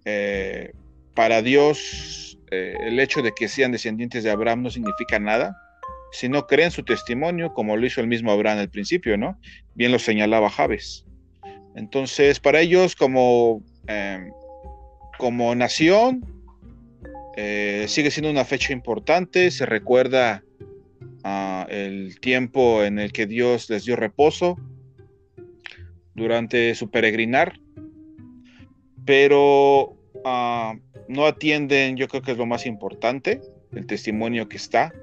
[0.05, 0.73] Eh,
[1.13, 5.57] para Dios eh, el hecho de que sean descendientes de Abraham no significa nada,
[6.11, 9.39] si no creen su testimonio, como lo hizo el mismo Abraham al principio, ¿no?
[9.73, 11.05] Bien lo señalaba Javes.
[11.75, 14.31] Entonces, para ellos como, em,
[15.17, 16.23] como nación,
[17.35, 20.43] eh, sigue siendo una fecha importante, se recuerda
[21.23, 24.57] ah, el tiempo en el que Dios les dio reposo
[26.13, 27.59] durante su peregrinar,
[29.05, 30.75] pero ah,
[31.07, 33.41] no atienden, yo creo que es lo más importante,
[33.73, 34.93] el testimonio que está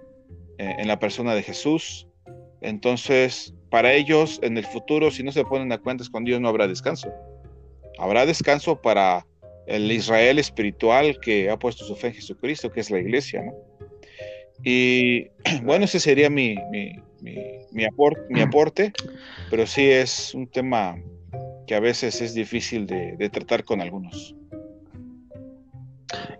[0.59, 2.07] eh, en la persona de Jesús.
[2.61, 6.49] Entonces, para ellos, en el futuro, si no se ponen a cuentas con Dios, no
[6.49, 7.13] habrá descanso.
[7.99, 9.27] Habrá descanso para
[9.67, 13.43] el Israel espiritual que ha puesto su fe en Jesucristo, que es la iglesia,
[14.63, 15.29] Y
[15.63, 17.85] bueno, ese sería mi, mi,
[18.43, 18.93] aporte,
[19.51, 20.97] pero sí es un tema
[21.71, 24.35] que a veces es difícil de tratar con algunos.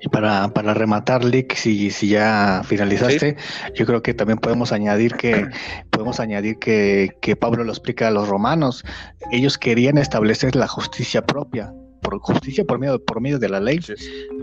[0.01, 3.37] Y para, para rematar, Lick, si, si ya finalizaste,
[3.77, 5.47] yo creo que también podemos añadir que
[5.91, 8.83] podemos añadir que, que Pablo lo explica a los romanos.
[9.31, 13.79] Ellos querían establecer la justicia propia, por justicia por medio, por medio de la ley,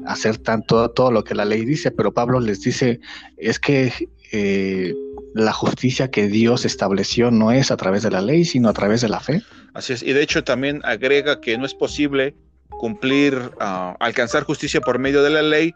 [0.05, 3.01] hacer tanto todo lo que la ley dice, pero Pablo les dice
[3.35, 3.91] es que
[4.31, 4.93] eh,
[5.33, 9.01] la justicia que Dios estableció no es a través de la ley, sino a través
[9.01, 9.41] de la fe.
[9.73, 12.35] Así es, y de hecho también agrega que no es posible
[12.69, 15.73] cumplir, ah, alcanzar justicia por medio de la ley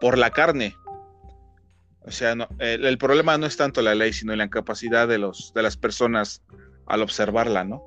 [0.00, 0.76] por la carne.
[2.06, 5.62] O sea, el, problema no es tanto la ley, sino la incapacidad de, los, de
[5.62, 6.42] las personas
[6.86, 7.82] al observarla, ¿no?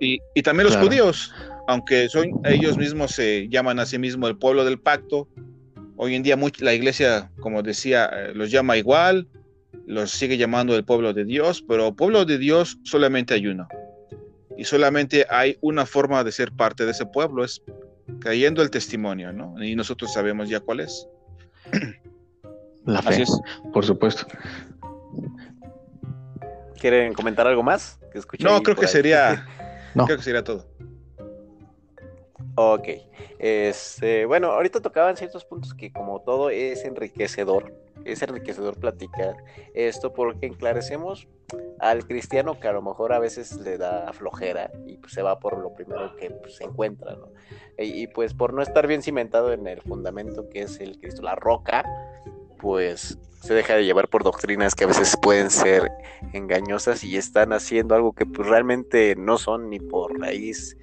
[0.00, 1.34] Y, también los judíos,
[1.68, 5.28] aunque son, ellos mismos se llaman a sí mismos el pueblo del pacto,
[5.96, 9.28] hoy en día la iglesia, como decía, eh, los llama igual,
[9.86, 13.68] los sigue llamando el pueblo de Dios, pero pueblo de Dios solamente hay uno,
[14.56, 17.62] y solamente hay una forma de ser parte de ese pueblo, es
[18.20, 19.62] cayendo el testimonio, ¿no?
[19.62, 21.06] Y nosotros sabemos ya cuál es.
[22.84, 23.24] La fe,
[23.72, 24.26] por supuesto.
[26.78, 27.98] ¿Quieren comentar algo más?
[28.38, 29.46] no, creo que sería,
[29.94, 30.06] no.
[30.06, 30.66] creo que sería todo.
[32.56, 32.88] Ok.
[33.38, 37.74] Este, bueno, ahorita tocaban ciertos puntos que como todo es enriquecedor,
[38.06, 39.36] es enriquecedor platicar
[39.74, 41.28] esto porque enclarecemos
[41.78, 45.38] al cristiano que a lo mejor a veces le da flojera y pues, se va
[45.38, 47.28] por lo primero que pues, se encuentra, ¿no?
[47.78, 51.34] Y, pues por no estar bien cimentado en el fundamento que es el Cristo, la
[51.34, 51.84] roca,
[52.58, 55.90] pues se deja de llevar por doctrinas que a veces pueden ser
[56.32, 60.74] engañosas y están haciendo algo que pues realmente no son ni por raíz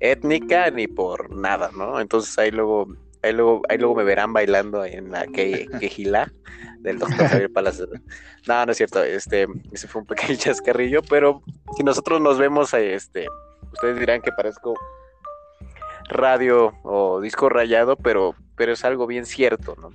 [0.00, 2.00] étnica ni por nada, ¿no?
[2.00, 2.88] Entonces ahí luego,
[3.22, 6.32] ahí luego, ahí luego me verán bailando en la que, quejila
[6.80, 7.90] del doctor Javier Palacios.
[8.46, 11.42] No, no es cierto, este, ese fue un pequeño chascarrillo, pero
[11.76, 13.26] si nosotros nos vemos, este,
[13.72, 14.74] ustedes dirán que parezco
[16.08, 19.90] radio o disco rayado, pero, pero es algo bien cierto, ¿no?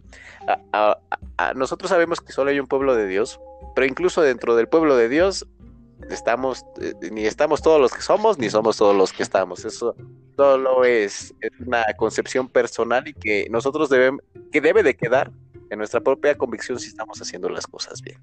[1.55, 3.39] nosotros sabemos que solo hay un pueblo de Dios,
[3.75, 5.47] pero incluso dentro del pueblo de Dios
[6.09, 9.65] estamos, eh, ni estamos todos los que somos, ni somos todos los que estamos.
[9.65, 9.95] Eso
[10.35, 11.33] solo es,
[11.65, 15.31] una concepción personal y que nosotros debemos, que debe de quedar
[15.69, 18.19] en nuestra propia convicción si estamos haciendo las cosas bien.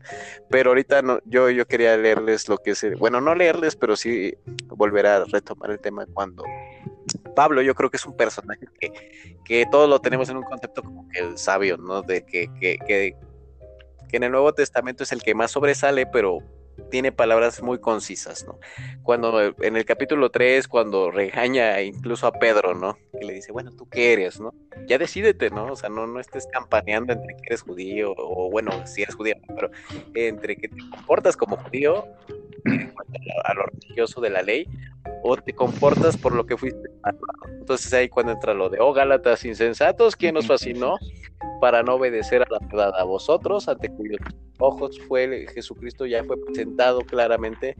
[0.49, 4.35] Pero ahorita no, yo, yo quería leerles lo que es, bueno, no leerles, pero sí
[4.69, 6.45] volver a retomar el tema cuando
[7.35, 10.83] Pablo yo creo que es un personaje que, que todos lo tenemos en un concepto
[10.83, 12.03] como que el sabio, ¿no?
[12.03, 13.17] De que, que, que
[14.13, 16.41] en el Nuevo Testamento es el que más sobresale, pero
[16.93, 18.61] tiene palabras muy concisas, ¿no?
[19.03, 22.99] Cuando en el capítulo 3, cuando regaña incluso a Pedro, ¿no?
[23.19, 24.53] Que le dice, bueno, ¿tú qué eres, no?
[24.87, 25.73] Ya decídete, ¿no?
[25.73, 29.37] O sea, no, no estés campaneando entre que eres judío, o bueno, si eres judío,
[29.55, 29.71] pero
[30.13, 32.07] entre que te comportas como judío,
[33.45, 34.69] a lo religioso de la ley,
[35.23, 36.91] o te comportas por lo que fuiste.
[37.59, 40.97] Entonces ahí cuando entra lo de, oh Gálatas insensatos, ¿quién nos fascinó
[41.61, 42.93] para no obedecer a la verdad?
[42.99, 44.19] A vosotros, ante cuyos
[44.59, 47.77] ojos fue Jesucristo ya fue presentado claramente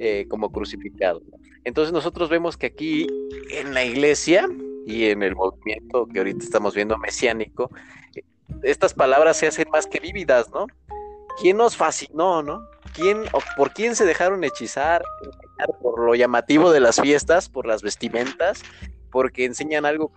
[0.00, 1.20] eh, como crucificado.
[1.64, 3.06] Entonces nosotros vemos que aquí
[3.50, 4.48] en la iglesia
[4.86, 7.70] y en el movimiento que ahorita estamos viendo mesiánico,
[8.62, 10.66] estas palabras se hacen más que vívidas, ¿no?
[11.40, 12.66] ¿Quién nos fascinó, no?
[12.94, 15.02] ¿Quién o por quién se dejaron hechizar?
[15.82, 18.62] Por lo llamativo de las fiestas, por las vestimentas,
[19.10, 20.12] porque enseñan algo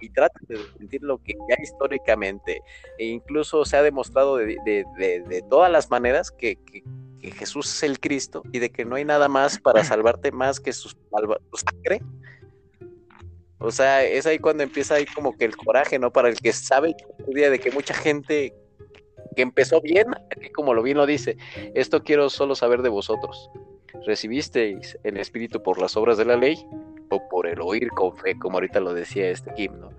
[0.00, 2.62] y tratan de sentir lo que ya históricamente
[2.98, 4.84] e incluso se ha demostrado de,
[5.50, 6.58] todas las maneras que,
[7.20, 10.72] Jesús es el Cristo y de que no hay nada más para salvarte más que
[10.72, 12.00] su, sangre.
[13.58, 16.12] O sea, es ahí cuando empieza ahí como que el coraje, ¿no?
[16.12, 16.94] Para el que sabe
[17.26, 18.54] de que mucha gente
[19.34, 21.36] que empezó bien, aquí como lo bien lo dice,
[21.74, 23.50] esto quiero solo saber de vosotros.
[24.06, 26.56] ¿Recibisteis el Espíritu por las obras de la ley
[27.10, 29.90] o por el oír con fe, como ahorita lo decía este himno.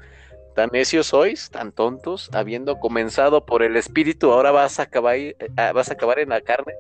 [0.56, 5.36] Tan necios sois, tan tontos, habiendo comenzado por el espíritu, ahora vas a acabar, eh,
[5.58, 6.74] ah, vas a acabar en la carne.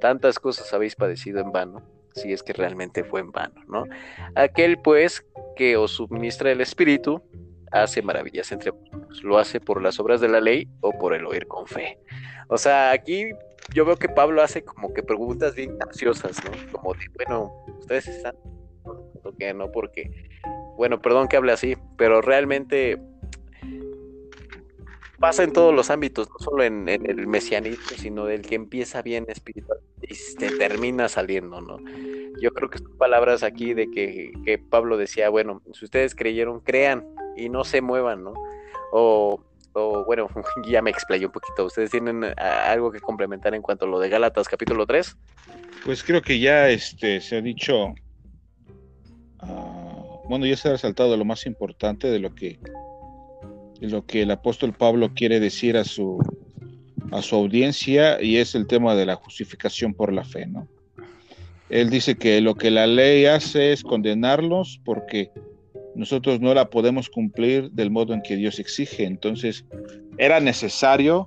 [0.00, 1.82] Tantas cosas habéis padecido en vano,
[2.14, 3.84] si es que realmente fue en vano, ¿no?
[4.34, 5.24] Aquel pues
[5.56, 7.22] que os suministra el espíritu
[7.70, 11.24] hace maravillas entre vosotros, lo hace por las obras de la ley o por el
[11.24, 11.98] oír con fe.
[12.48, 13.30] O sea, aquí
[13.74, 16.50] yo veo que Pablo hace como que preguntas bien ansiosas, ¿no?
[16.72, 18.36] Como de, bueno, ustedes están,
[19.38, 20.10] que no, porque,
[20.76, 23.00] bueno, perdón que hable así, pero realmente
[25.18, 29.24] pasa en todos los ámbitos, no solo en, el mesianismo, sino del que empieza bien
[29.28, 31.78] espiritual y se termina saliendo, ¿no?
[32.40, 36.60] Yo creo que son palabras aquí de que, que Pablo decía, bueno, si ustedes creyeron,
[36.60, 38.34] crean y no se muevan, ¿no?
[38.90, 39.40] O
[39.72, 40.28] o bueno,
[40.66, 41.64] ya me explayé un poquito.
[41.64, 45.16] ¿Ustedes tienen eh, algo que complementar en cuanto a lo de Gálatas capítulo 3?
[45.84, 47.94] Pues creo que ya este, se ha dicho,
[49.40, 52.58] ah, bueno, ya se ha resaltado lo más importante de lo que,
[53.80, 56.18] de lo que el apóstol Pablo quiere decir a su,
[57.10, 60.68] a su audiencia y es el tema de la justificación por la fe, ¿no?
[61.68, 65.30] Él dice que lo que la ley hace es condenarlos porque
[65.94, 69.04] nosotros no la podemos cumplir del modo en que Dios exige.
[69.04, 69.64] Entonces,
[70.18, 71.26] era necesario,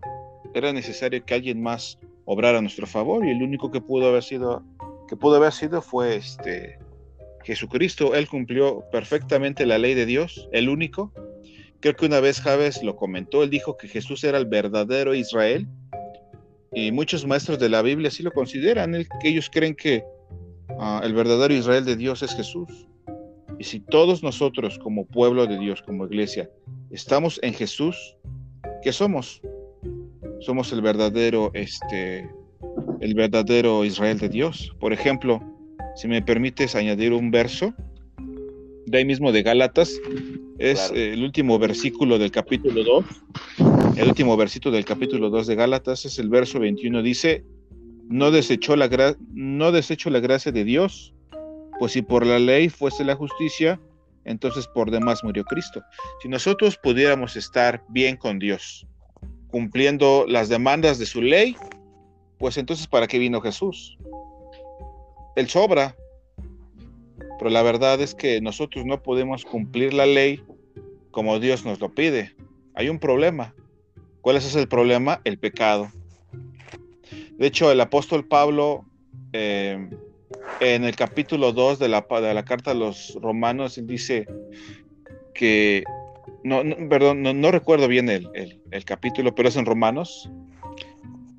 [0.54, 4.23] era necesario que alguien más obrara a nuestro favor y el único que pudo haber
[4.23, 4.63] sido
[5.08, 6.80] que pudo haber sido fue este
[7.43, 8.15] Jesucristo.
[8.15, 11.13] Él cumplió perfectamente la ley de Dios, el único.
[11.80, 15.67] Creo que una vez Javes lo comentó, él dijo que Jesús era el verdadero Israel
[16.73, 20.04] y muchos maestros de la Biblia así lo consideran, ellos creen que
[20.80, 22.88] ah, el verdadero Israel de Dios es Jesús.
[23.60, 26.50] Y si todos nosotros como pueblo de Dios, como iglesia,
[26.91, 28.15] estamos en Jesús,
[28.84, 29.41] ¿qué somos?
[30.41, 32.30] Somos el verdadero, este,
[33.00, 34.74] el verdadero Israel de Dios.
[34.80, 35.41] Por ejemplo,
[35.96, 37.74] si me permites añadir un verso,
[38.86, 40.00] de ahí mismo de Gálatas,
[40.58, 43.06] es el último versículo del capítulo 2.
[43.98, 47.44] El último versículo del capítulo 2 de Gálatas es el verso 21, dice,
[48.10, 51.14] no desechó la, no desechó la gracia de Dios,
[51.79, 53.79] pues si por la ley fuese la justicia,
[54.23, 55.81] entonces por demás murió Cristo.
[56.21, 58.85] Si nosotros pudiéramos estar bien con Dios,
[59.47, 61.55] cumpliendo las demandas de su ley,
[62.38, 63.97] pues entonces ¿para qué vino Jesús?
[65.35, 65.95] Él sobra.
[67.38, 70.41] Pero la verdad es que nosotros no podemos cumplir la ley
[71.11, 72.35] como Dios nos lo pide.
[72.73, 73.53] Hay un problema.
[74.21, 75.21] ¿Cuál es ese problema?
[75.25, 75.91] El pecado.
[77.38, 78.85] De hecho, el apóstol Pablo
[79.33, 79.89] eh,
[80.60, 84.28] en el capítulo 2 de la, de la carta a los romanos, dice
[85.34, 85.84] que,
[86.43, 90.30] no, perdón, no, recuerdo bien el, capítulo, pero es en Romanos.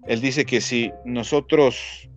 [0.07, 2.09] Él dice que si nosotros,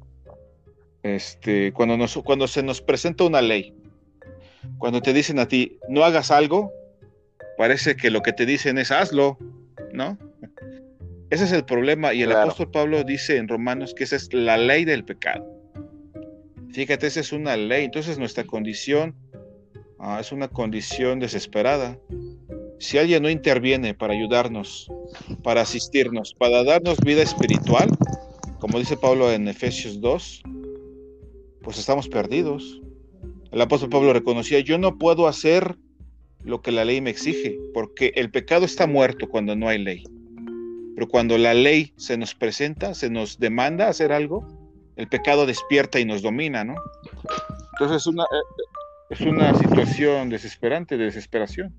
[1.04, 3.74] este, cuando, nos, cuando se nos presenta una ley,
[4.78, 6.72] cuando te dicen a ti, no hagas algo,
[7.58, 9.38] parece que lo que te dicen es hazlo,
[9.94, 10.18] ¿no?
[11.30, 12.14] Ese es el problema.
[12.14, 15.59] Y el apóstol Pablo dice en Romanos que esa es la ley del pecado.
[16.72, 17.86] Fíjate, esa es una ley.
[17.86, 19.16] Entonces nuestra condición
[20.00, 22.00] ah, es una condición desesperada.
[22.80, 24.90] Si alguien no interviene para ayudarnos,
[25.44, 27.90] para asistirnos, para darnos vida espiritual,
[28.60, 30.44] como dice Pablo en Efesios 2,
[31.62, 32.82] pues estamos perdidos.
[33.52, 35.76] El apóstol Pablo reconocía, yo no puedo hacer
[36.44, 40.04] lo que la ley me exige, porque el pecado está muerto cuando no hay ley.
[40.96, 44.59] Pero cuando la ley se nos presenta, se nos demanda hacer algo,
[45.00, 46.76] el pecado despierta y nos domina, ¿no?
[47.72, 48.66] Entonces es una, eh,
[49.10, 51.74] es una situación desesperante, de desesperación.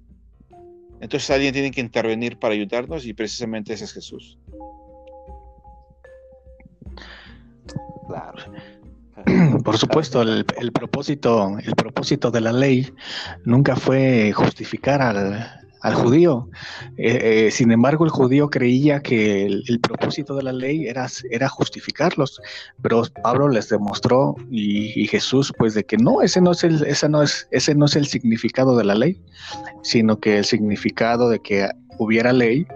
[1.02, 4.38] Entonces alguien tiene que intervenir para ayudarnos y precisamente ese es Jesús.
[8.08, 8.38] Claro.
[9.64, 12.90] Por supuesto, el, el, propósito, el propósito de la ley
[13.44, 16.48] nunca fue justificar al, al judío.
[16.96, 21.08] Eh, eh, sin embargo, el judío creía que el, propósito de la ley era,
[21.48, 22.40] justificarlos,
[22.82, 27.08] pero Pablo les demostró y, Jesús, pues, de que no, ese no es el, ese
[27.08, 29.20] no es, ese no es el significado de la ley,
[29.82, 31.68] sino que el significado de que
[31.98, 32.66] hubiera ley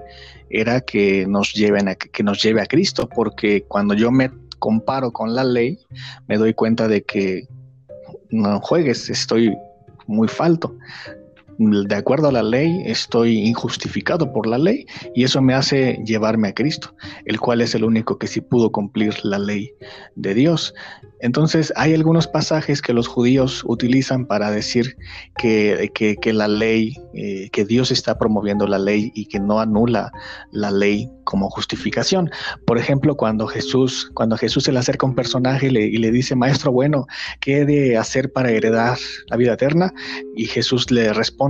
[0.50, 5.12] era que nos lleven a, que nos lleve a Cristo, porque cuando yo me comparo
[5.12, 5.78] con la ley,
[6.26, 7.46] me doy cuenta de que
[8.30, 9.55] no juegues, estoy
[10.07, 10.74] muy falto
[11.59, 16.48] de acuerdo a la ley, estoy injustificado por la ley y eso me hace llevarme
[16.48, 16.94] a Cristo,
[17.24, 19.72] el cual es el único que sí pudo cumplir la ley
[20.16, 20.74] de Dios.
[21.20, 24.96] Entonces, hay algunos pasajes que los judíos utilizan para decir
[25.38, 30.12] que, que, la ley, eh, que Dios está promoviendo la ley y que no anula
[30.52, 32.30] la ley como justificación.
[32.66, 36.11] Por ejemplo, cuando Jesús, cuando Jesús se le acerca un personaje y le, y le
[36.11, 37.07] dice, maestro bueno,
[37.40, 38.98] ¿qué he de hacer para heredar
[39.28, 39.94] la vida eterna?
[40.36, 41.43] Y Jesús le responde,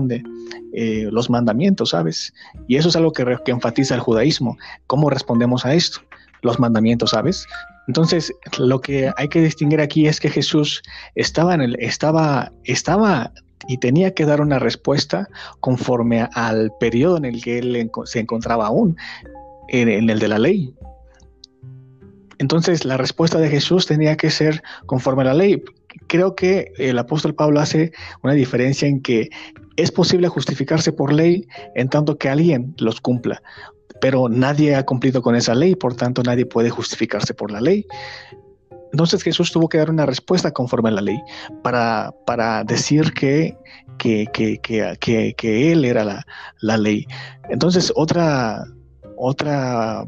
[0.73, 2.33] eh, los mandamientos, ¿sabes?
[2.69, 4.57] Y eso es algo que, enfatiza el judaísmo.
[4.87, 6.01] ¿Cómo respondemos a esto?
[6.43, 7.47] Los mandamientos, ¿sabes?
[7.87, 10.83] Entonces, lo que hay que distinguir aquí es que Jesús
[11.15, 13.33] estaba en el, estaba, estaba
[13.69, 15.29] y tenía que dar una respuesta
[15.61, 18.97] conforme al periodo en el que él se encontraba aún,
[19.69, 20.75] en, el de la ley.
[22.39, 25.63] Entonces, la respuesta de Jesús tenía que ser conforme a la ley.
[26.09, 27.93] Creo que el apóstol Pablo hace
[28.23, 29.31] una diferencia en que
[29.77, 33.43] es posible justificarse por ley en tanto que alguien los cumpla
[34.01, 37.87] pero nadie ha cumplido con esa ley, por tanto nadie puede justificarse por la ley.
[38.93, 41.19] Entonces Jesús tuvo que dar una respuesta conforme a la ley
[41.63, 43.57] para, para decir que,
[43.99, 46.25] que, que, que Él era la,
[46.61, 47.07] la, ley.
[47.49, 48.65] Entonces otra,
[49.17, 50.05] otra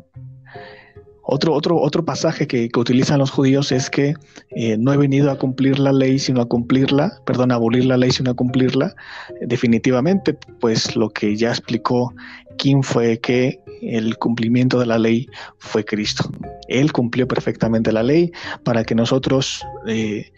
[1.26, 4.14] otro, otro, otro pasaje que, utilizan los judíos es que
[4.50, 7.96] eh, no he venido a cumplir la ley, sino a cumplirla, perdón, a abolir la
[7.96, 8.94] ley, sino a cumplirla.
[9.40, 12.14] definitivamente, pues lo que ya explicó
[12.56, 16.30] Kim fue que el cumplimiento de la ley fue Cristo.
[16.68, 20.30] Él cumplió perfectamente la ley para que nosotros eh,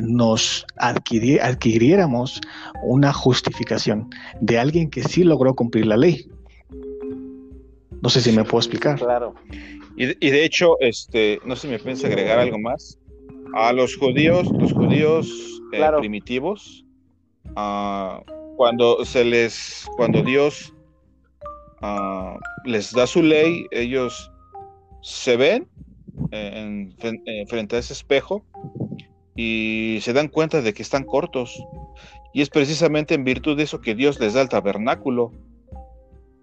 [0.00, 2.40] nos adquiriéramos
[2.82, 6.28] una justificación de alguien que sí logró cumplir la ley.
[8.00, 8.98] No sé si me puedo explicar.
[8.98, 9.34] Claro.
[9.96, 12.98] Y, de hecho, este, no sé si me piensa agregar algo más.
[13.54, 16.84] A los judíos, los judíos eh, primitivos,
[17.56, 18.22] ah,
[18.56, 20.72] cuando se les, cuando Dios
[21.82, 24.30] ah, les da su ley, ellos
[25.02, 25.68] se ven
[26.30, 26.94] en,
[27.46, 28.44] frente a ese espejo
[29.36, 31.62] y se dan cuenta de que están cortos.
[32.32, 35.32] Y es precisamente en virtud de eso que Dios les da el tabernáculo.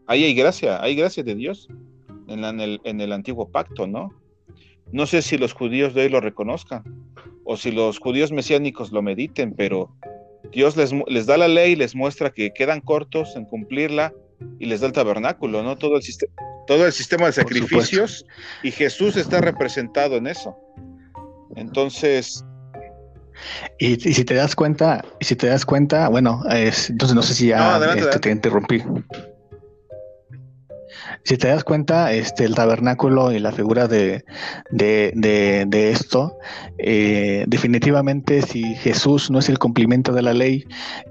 [0.06, 1.68] Ahí hay gracia, hay gracia de Dios
[2.30, 4.10] en, el, antiguo pacto, ¿no?
[4.92, 6.84] No sé si los judíos de hoy lo reconozcan
[7.44, 9.94] o si los judíos mesiánicos lo mediten, pero
[10.52, 14.14] Dios les, les da la ley, les muestra que quedan cortos en cumplirla
[14.60, 15.76] y les da el tabernáculo, ¿no?
[15.78, 16.04] Todo el,
[16.68, 18.26] todo el sistema de sacrificios
[18.64, 20.56] y Jesús está representado en eso.
[21.56, 22.44] Entonces,
[23.78, 27.80] y, si te das cuenta, si te das cuenta, bueno, entonces no sé si ya
[27.96, 28.84] este, te interrumpí.
[31.30, 34.26] Si te das cuenta, este, el tabernáculo y la figura de,
[34.72, 36.40] de, esto,
[36.80, 40.66] eh, definitivamente si Jesús no es el cumplimiento de la ley,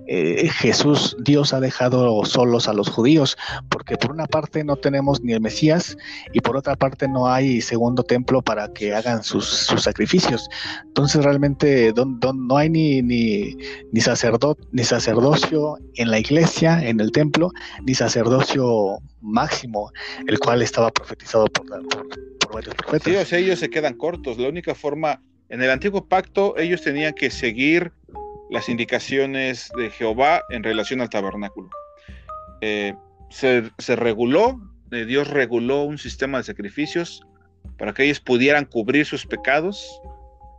[0.09, 3.37] eh, Jesús, Dios ha dejado solos a los judíos,
[3.69, 5.97] porque por una parte no tenemos ni el Mesías
[6.33, 10.49] y por otra parte no hay segundo templo para que hagan sus, sacrificios.
[10.83, 13.57] Entonces realmente no hay ni, ni,
[13.93, 17.53] ni, sacerdot, ni sacerdocio en la iglesia, en el templo,
[17.87, 19.93] ni sacerdocio máximo,
[20.27, 21.67] el cual estaba profetizado por.
[23.03, 24.39] Sí, o sea, ellos se quedan cortos.
[24.39, 27.93] La única forma, en el antiguo pacto, ellos tenían que seguir
[28.51, 31.69] las indicaciones de Jehová en relación al tabernáculo.
[32.61, 32.95] Eh,
[33.31, 34.61] se, reguló,
[34.91, 37.23] eh, Dios reguló un sistema de sacrificios
[37.77, 40.01] para que ellos pudieran cubrir sus pecados.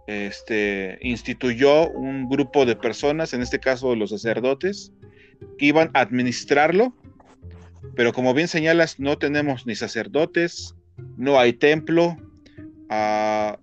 [0.07, 4.91] Este, instituyó un grupo de personas, en este caso los sacerdotes,
[5.57, 6.93] que iban a administrarlo
[7.95, 10.75] pero como bien señalas, no tenemos ni sacerdotes,
[11.17, 12.17] no hay templo,
[12.89, 13.57] uh,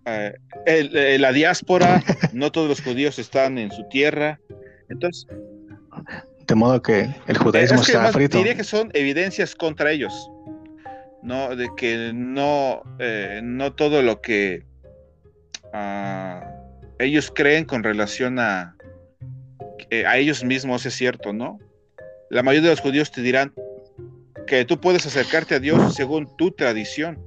[1.18, 2.02] la diáspora,
[2.32, 4.40] no todos los judíos están en su tierra.
[4.88, 5.26] Entonces,
[6.46, 8.38] de modo que el judaísmo es está frito.
[8.38, 10.30] Diría que son evidencias contra ellos,
[11.22, 14.64] no de que no, eh, no todo lo que
[15.72, 16.46] ah,
[16.98, 18.76] ellos creen con relación a,
[20.06, 21.58] a ellos mismos es cierto, ¿no?
[22.30, 23.52] La mayoría de los judíos te dirán,
[24.46, 27.18] que tú puedes acercarte a Dios según tu tradición.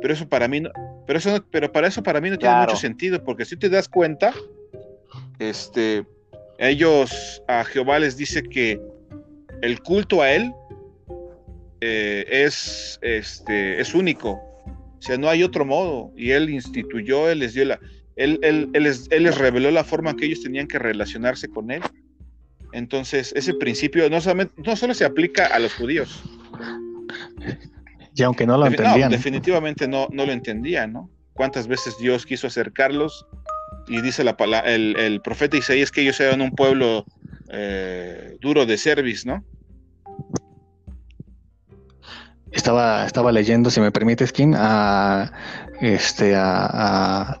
[0.00, 0.70] Pero eso para mí no,
[1.06, 3.88] pero eso pero para eso para mí no tiene mucho sentido, porque si te das
[3.88, 4.32] cuenta,
[5.38, 6.06] este,
[6.58, 8.80] ellos a Jehová les dice que
[9.62, 10.52] el culto a él
[11.80, 14.30] eh, es, este, es único.
[14.30, 16.12] O sea, no hay otro modo.
[16.16, 17.80] Y él instituyó, él les dio la,
[18.16, 21.70] él, él, él, les, él les reveló la forma que ellos tenían que relacionarse con
[21.70, 21.82] él.
[22.72, 26.22] Entonces, ese principio no, solamente, no solo se aplica a los judíos.
[28.14, 29.10] Y aunque no lo entendían.
[29.10, 31.10] definitivamente no, no lo entendían, ¿no?
[31.34, 33.26] ¿Cuántas veces Dios quiso acercarlos?
[33.86, 37.06] Y dice la el, el profeta Isaías que ellos eran un pueblo
[37.50, 39.44] eh, duro de service, ¿no?
[42.50, 45.30] Estaba, estaba leyendo, si me permites, Kim, a,
[45.80, 47.40] este, a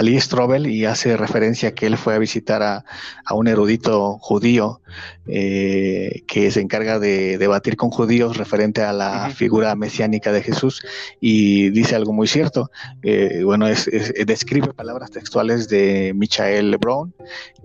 [0.00, 2.84] Lee Strobel y hace referencia que él fue a visitar a,
[3.32, 4.80] un erudito judío
[5.26, 10.84] eh, que se encarga de debatir con judíos referente a la figura mesiánica de Jesús
[11.20, 12.70] y dice algo muy cierto.
[13.02, 13.90] Eh, bueno, es,
[14.26, 17.14] describe palabras textuales de Michael Brown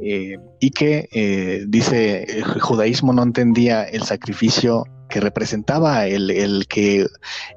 [0.02, 7.08] eh, y que dice el judaísmo no entendía el sacrificio que representaba el, el que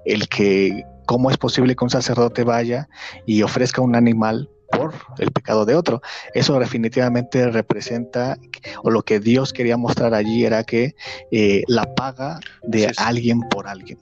[0.07, 2.89] el que cómo es posible que un sacerdote vaya
[3.27, 6.03] y ofrezca un animal por el pecado de otro.
[6.35, 8.37] Eso definitivamente representa,
[8.83, 10.95] o lo que Dios quería mostrar allí era que
[11.31, 13.99] eh, la paga de alguien por alguien.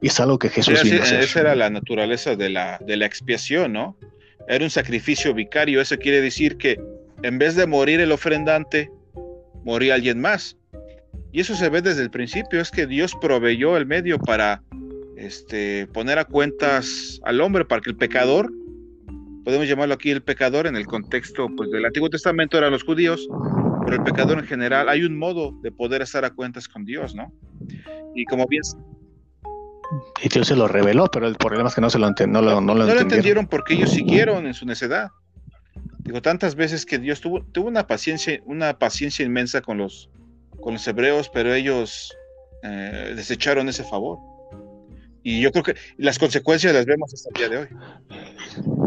[0.00, 3.72] Y es algo que Jesús sí, Esa era la naturaleza de la, de la expiación,
[3.72, 3.96] ¿no?
[4.48, 5.80] Era un sacrificio vicario.
[5.80, 6.80] Eso quiere decir que
[7.22, 8.90] en vez de morir el ofrendante,
[9.64, 10.56] moría alguien más.
[11.32, 14.62] Y eso se ve desde el principio, es que Dios proveyó el medio para
[15.16, 18.52] este, poner a cuentas al hombre, para que el pecador
[19.44, 23.28] podemos llamarlo aquí el pecador en el contexto pues, del Antiguo Testamento eran los judíos,
[23.84, 27.14] pero el pecador en general hay un modo de poder estar a cuentas con Dios,
[27.14, 27.32] ¿no?
[28.14, 28.62] Y como bien...
[30.22, 32.60] Y Dios se lo reveló, pero el problema es que no se lo, no lo,
[32.60, 35.10] no lo, no lo entendieron porque ellos siguieron en su necedad.
[35.98, 40.08] Digo, tantas veces que Dios tuvo, tuvo una paciencia, una paciencia inmensa con los,
[40.60, 42.16] con los hebreos, pero ellos
[42.62, 44.18] eh, desecharon ese favor.
[45.22, 48.81] Y yo creo que las consecuencias las vemos hasta el día de hoy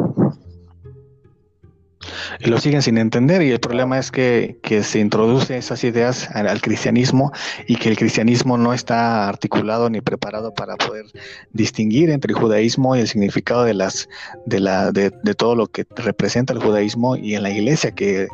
[2.40, 6.62] y lo siguen sin entender y el problema es que, se introduce esas ideas al,
[6.62, 7.32] cristianismo
[7.68, 11.06] y que el cristianismo no está articulado ni preparado para poder
[11.54, 14.10] distinguir entre el judaísmo y el significado de las
[14.46, 18.28] de la de, todo lo que representa el judaísmo y en la iglesia que,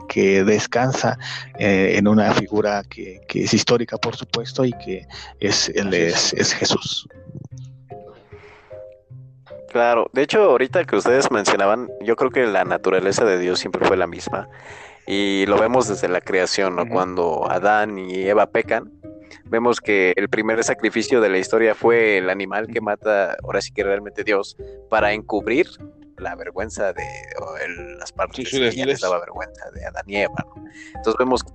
[0.46, 1.18] descansa
[1.60, 5.08] eh, en una figura que, es histórica por supuesto y que
[5.40, 7.08] es, es, es Jesús.
[9.72, 13.88] Claro, de hecho ahorita que ustedes mencionaban, yo creo que la naturaleza de Dios siempre
[13.88, 14.50] fue la misma
[15.08, 16.86] y lo vemos desde la creación, ¿no?
[16.90, 18.92] Cuando Adán y Eva pecan,
[19.46, 23.72] vemos que el primer sacrificio de la historia fue el animal que mata, ahora sí
[23.72, 24.58] que realmente Dios,
[24.90, 25.68] para encubrir
[26.18, 27.06] la vergüenza de
[27.98, 30.36] las partes que les daba vergüenza de Adán y Eva.
[30.54, 30.66] ¿no?
[30.96, 31.46] Entonces vemos,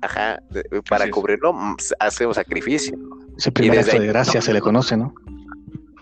[0.00, 0.42] ajá,
[0.88, 2.96] para cubrirlo mm, hace un sacrificio.
[2.96, 3.18] ¿no?
[3.36, 5.14] Ese primer acto de gracia se le conoce, ¿no?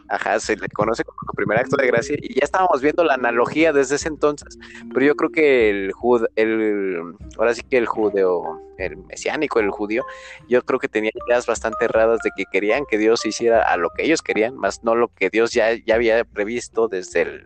[0.08, 3.72] Ajá, se le conoce como primer acto de gracia y ya estábamos viendo la analogía
[3.72, 4.58] desde ese entonces,
[4.92, 9.70] pero yo creo que el jud, el ahora sí que el judeo, el mesiánico, el
[9.70, 10.04] judío,
[10.48, 13.90] yo creo que tenía ideas bastante erradas de que querían que Dios hiciera a lo
[13.90, 17.44] que ellos querían, más no lo que Dios ya, ya había previsto desde el,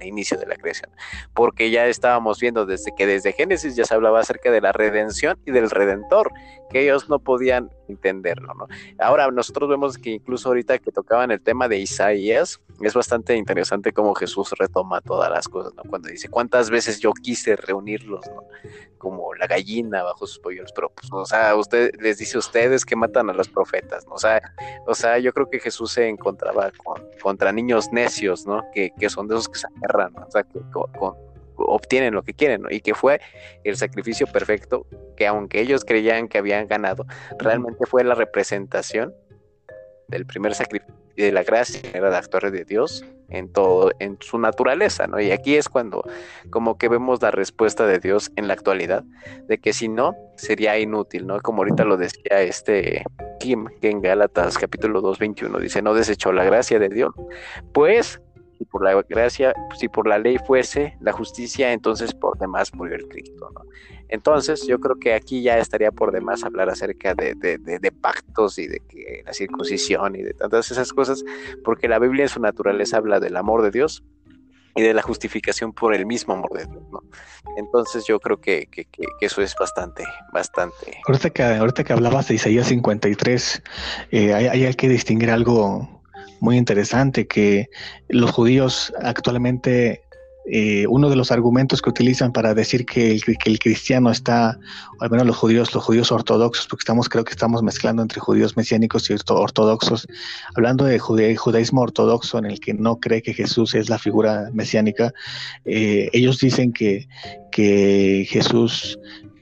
[0.00, 0.92] inicio de la creación,
[1.34, 5.40] porque ya estábamos viendo desde que desde Génesis ya se hablaba acerca de la redención
[5.44, 6.30] y del redentor,
[6.70, 8.68] que ellos no podían entenderlo, ¿no?
[8.98, 13.92] Ahora nosotros vemos que incluso ahorita que tocaban el tema de Isaías, es bastante interesante
[13.92, 15.82] cómo Jesús retoma todas las cosas, ¿no?
[15.84, 18.44] Cuando dice, ¿cuántas veces yo quise reunirlos, ¿no?
[18.98, 22.84] Como la gallina bajo sus pollos, pero pues, o sea, usted les dice a ustedes
[22.84, 24.14] que matan a los profetas, ¿no?
[24.14, 24.40] O sea,
[24.86, 28.64] o sea, yo creo que Jesús se encontraba con, contra niños necios, ¿no?
[28.72, 30.26] Que, que son de esos que se agarran, ¿no?
[30.26, 31.16] O sea, que con
[31.58, 32.70] obtienen lo que quieren, ¿no?
[32.70, 33.20] Y que fue
[33.64, 34.86] el sacrificio perfecto,
[35.16, 37.06] que aunque ellos creían que habían ganado,
[37.38, 39.14] realmente fue la representación
[40.08, 44.38] del primer sacrificio de la gracia, era de actuar de Dios en todo, en su
[44.38, 45.20] naturaleza, ¿no?
[45.20, 46.04] Y aquí es cuando
[46.50, 49.04] como que vemos la respuesta de Dios en la actualidad,
[49.48, 51.40] de que si no, sería inútil, ¿no?
[51.40, 53.04] Como ahorita lo decía este
[53.40, 57.12] Kim, que en Gálatas capítulo 2, 21 dice, no desechó la gracia de Dios,
[57.72, 58.20] pues
[58.58, 62.96] si por la gracia, si por la ley fuese la justicia, entonces por demás murió
[62.96, 63.50] el Cristo.
[64.08, 68.66] Entonces, yo creo que aquí ya estaría por demás hablar acerca de, de, pactos y
[68.66, 71.22] de que la circuncisión y de tantas esas cosas,
[71.62, 74.02] porque la Biblia en su naturaleza habla del amor de Dios
[74.74, 76.82] y de la justificación por el mismo amor de Dios.
[77.56, 80.98] Entonces yo creo que, que, que, eso es bastante, bastante.
[81.06, 83.62] Ahorita que, ahorita que hablabas de Isaías 53,
[84.10, 85.97] eh, hay, hay que distinguir algo
[86.40, 87.68] muy interesante que
[88.08, 90.02] los judíos actualmente
[90.50, 94.58] eh, uno de los argumentos que utilizan para decir que el, que el, cristiano está,
[94.98, 98.18] o al menos los judíos, los judíos ortodoxos, porque estamos, creo que estamos mezclando entre
[98.20, 100.06] judíos mesiánicos y ortodoxos,
[100.54, 105.12] hablando de judaísmo ortodoxo en el que no cree que Jesús es la figura mesiánica,
[105.66, 107.06] eh, ellos dicen que,
[107.52, 108.98] que Jesús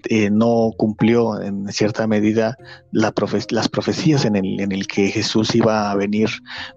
[0.08, 2.56] eh, no cumplió en cierta medida
[2.92, 6.28] las profecías en el, en el que Jesús iba a venir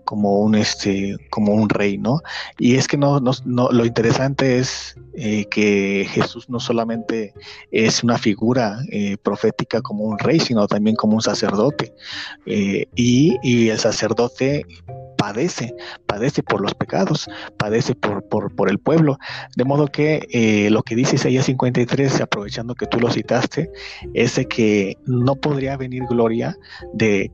[0.06, 2.22] como un, este, como un rey, ¿no?
[2.58, 7.34] Y es que no, no, lo interesante es eh, que Jesús no solamente
[7.72, 11.94] es una figura eh, profética como un rey, sino también como un sacerdote.
[12.46, 14.66] y, y el sacerdote
[15.20, 19.20] padece, padece por los pecados, padece por, por, el pueblo.
[19.58, 23.70] De modo que eh, lo que dice Isaías 53, aprovechando que tú lo citaste,
[24.14, 26.58] es de que no podría venir gloria
[26.94, 27.32] de,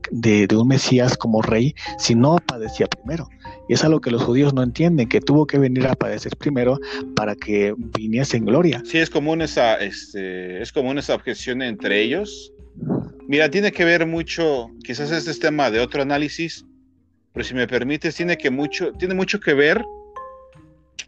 [0.52, 3.28] un Mesías como rey si no padecía primero.
[3.68, 6.80] Y es algo que los judíos no entienden, que tuvo que venir a padecer primero
[7.14, 8.82] para que viniese en gloria.
[8.84, 12.52] Sí, es común esa, este, es común esa objeción entre ellos.
[13.28, 16.64] Mira, tiene que ver mucho, quizás este es tema de otro análisis,
[17.36, 19.84] pero si me permites, tiene, que mucho, tiene mucho que ver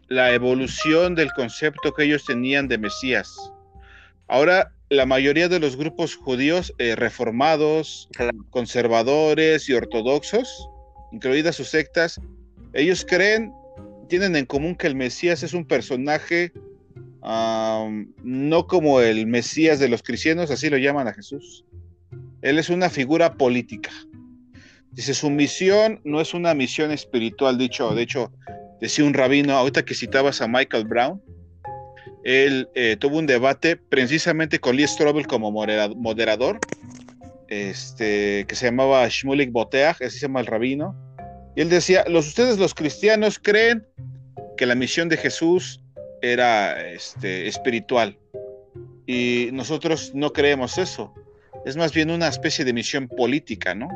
[0.09, 3.35] la evolución del concepto que ellos tenían de Mesías.
[4.27, 8.09] Ahora, la mayoría de los grupos judíos eh, reformados,
[8.51, 10.69] conservadores y ortodoxos,
[11.11, 12.21] incluidas sus sectas,
[12.73, 13.51] ellos creen,
[14.07, 16.53] tienen en común que el Mesías es un personaje
[17.23, 21.65] no como el Mesías de los cristianos, así lo llaman a Jesús.
[22.43, 23.89] Él es una figura política.
[24.91, 28.31] Dice, su misión no es una misión espiritual, dicho, de hecho,
[28.81, 31.21] decía un rabino, ahorita que citabas a Michael Brown,
[32.23, 36.59] él eh, tuvo un debate precisamente con Lee Strobel como moderador,
[37.47, 40.95] este, que se llamaba Shmulik Boteach, así se llama el rabino,
[41.55, 43.85] y él decía, los, ustedes los cristianos creen
[44.57, 45.81] que la misión de Jesús
[46.21, 48.17] era este, espiritual,
[49.07, 51.13] y nosotros no creemos eso,
[51.65, 53.87] es más bien una especie de misión política, ¿no?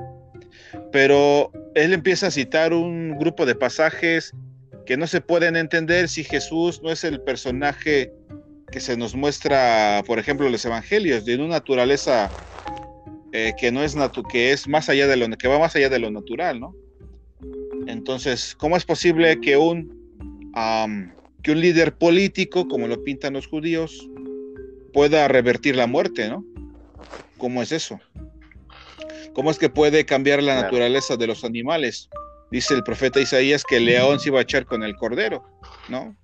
[0.92, 4.34] Pero él empieza a citar un grupo de pasajes
[4.86, 8.12] que no se pueden entender si Jesús no es el personaje
[8.72, 12.32] que se nos muestra, por ejemplo, los evangelios, de una naturaleza
[13.32, 13.96] eh, que no es
[14.30, 16.76] que es más allá de lo que va más allá de lo natural, ¿no?
[17.88, 20.04] Entonces, ¿cómo es posible que un
[21.44, 24.08] que un líder político, como lo pintan los judíos,
[24.94, 26.46] pueda revertir la muerte, ¿no?
[27.38, 28.00] ¿Cómo es eso?
[29.34, 32.10] ¿Cómo es que puede cambiar la naturaleza de los animales?
[32.52, 35.44] Dice el profeta Isaías que el león se iba a echar con el cordero,
[35.90, 36.16] ¿no?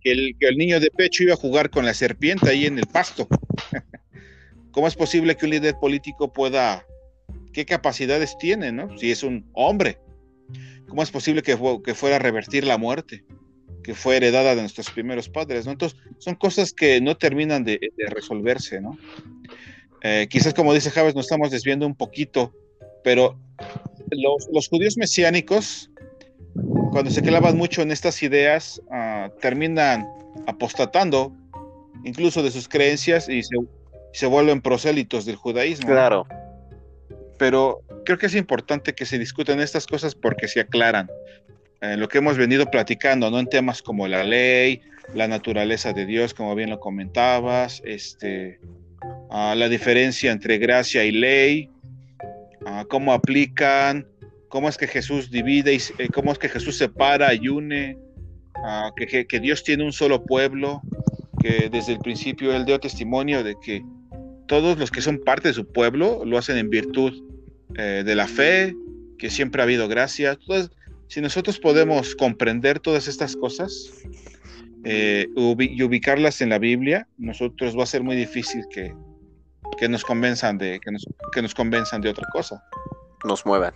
[0.00, 2.78] Que el, que el niño de pecho iba a jugar con la serpiente ahí en
[2.78, 3.28] el pasto.
[4.72, 6.84] ¿Cómo es posible que un líder político pueda,
[7.52, 8.96] qué capacidades tiene, ¿no?
[8.98, 9.98] Si es un hombre.
[10.88, 13.24] ¿Cómo es posible que, que fuera a revertir la muerte?
[13.88, 15.72] que fue heredada de nuestros primeros padres, ¿no?
[15.72, 18.98] Entonces, son cosas que no terminan de, de resolverse, ¿no?
[20.02, 22.52] Eh, quizás como dice Javes, nos estamos desviando un poquito,
[23.02, 23.38] pero
[24.10, 25.90] los, judíos mesiánicos,
[26.90, 30.06] cuando se clavan mucho en estas ideas, ah, terminan
[30.46, 31.32] apostatando
[32.04, 33.42] incluso de sus creencias y
[34.12, 35.88] se, vuelven prosélitos del judaísmo.
[35.88, 36.26] Claro.
[37.38, 41.10] Pero creo que es importante que se discutan estas cosas porque se aclaran.
[41.80, 43.38] eh, lo que hemos venido platicando, ¿no?
[43.38, 44.80] En temas como la ley,
[45.14, 48.58] la naturaleza de Dios, como bien lo comentabas, este,
[49.30, 51.70] la diferencia entre gracia y ley,
[52.88, 54.06] cómo aplican,
[54.48, 57.96] cómo es que Jesús divide, y, eh, cómo es que Jesús separa y une,
[58.96, 60.82] que, Dios tiene un solo pueblo,
[61.40, 63.82] que desde el principio Él dio testimonio de que
[64.46, 67.22] todos los que son parte de su pueblo lo hacen en virtud
[67.76, 68.74] eh, de la fe,
[69.18, 70.38] que siempre ha habido gracia.
[71.08, 73.92] Si nosotros podemos comprender todas estas cosas
[74.84, 78.94] eh, y ubicarlas en la Biblia, nosotros va a ser muy difícil que,
[79.78, 82.62] que nos convenzan de que nos, que nos convenzan de otra cosa.
[83.24, 83.74] Nos muevan.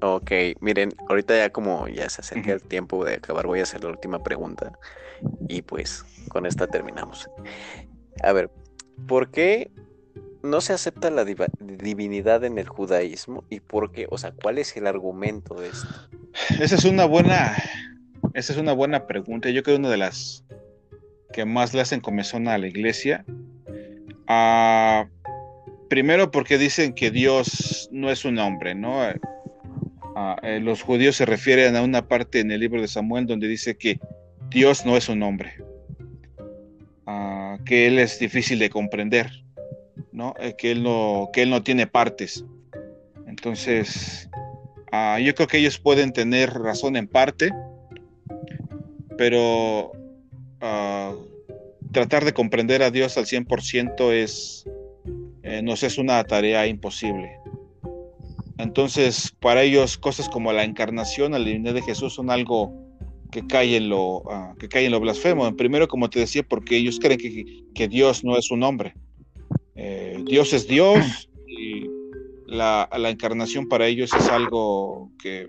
[0.00, 3.82] Ok, miren, ahorita ya como ya se acerca el tiempo de acabar, voy a hacer
[3.82, 4.78] la última pregunta
[5.48, 7.30] y pues con esta terminamos.
[8.22, 8.50] A ver,
[9.06, 9.70] ¿por qué
[10.42, 14.06] no se acepta la divinidad en el judaísmo y por qué?
[14.10, 15.88] O sea, ¿cuál es el argumento de esto?
[16.60, 17.56] Esa es una buena,
[18.34, 19.48] esa es una buena pregunta.
[19.48, 20.44] Yo creo que una de las
[21.34, 23.24] que más le hacen comezón a la iglesia.
[24.28, 25.08] Ah,
[25.90, 29.02] primero porque dicen que Dios no es un hombre, ¿no?
[30.14, 33.48] Ah, eh, los judíos se refieren a una parte en el libro de Samuel donde
[33.48, 33.98] dice que
[34.48, 35.54] Dios no es un hombre,
[37.06, 39.28] ah, que Él es difícil de comprender,
[40.12, 40.34] ¿no?
[40.38, 42.44] Eh, que, él no que Él no tiene partes.
[43.26, 44.30] Entonces,
[45.20, 47.50] yo creo que ellos pueden tener razón en parte,
[49.18, 49.90] pero
[51.92, 54.64] tratar de comprender a Dios al 100% es,
[55.42, 57.38] eh, nos es una tarea imposible.
[58.58, 62.72] Entonces, para ellos, cosas como la encarnación, la divinidad de Jesús son algo
[63.30, 65.56] que cae en lo, ah, que en lo blasfemo.
[65.56, 67.18] Primero, como te decía, porque ellos creen
[67.74, 68.94] que, Dios no es un hombre.
[69.74, 71.84] Eh, Dios es Dios y
[72.46, 75.48] la, encarnación para ellos es algo que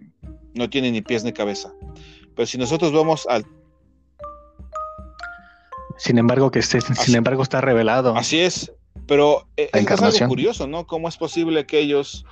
[0.56, 1.74] no tiene ni pies ni cabeza.
[2.36, 3.46] Pero si nosotros vamos al...
[5.98, 8.16] Sin embargo, que esté, sin embargo está revelado.
[8.16, 8.72] Así es,
[9.08, 10.86] pero eh, es, algo curioso, ¿no?
[10.88, 12.26] ¿Cómo es posible que ellos,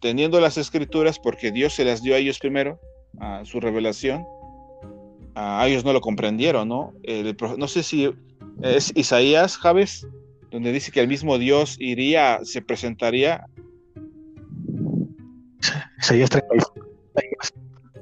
[0.00, 2.80] teniendo las escrituras, porque Dios se las dio a ellos primero,
[3.20, 4.24] a su revelación,
[5.34, 6.94] a ellos no lo comprendieron, ¿no?
[7.58, 8.10] no sé si
[8.62, 10.06] es Isaías, Javes,
[10.50, 13.44] donde dice que el mismo Dios iría, se presentaría.
[16.00, 16.85] Isaías 35,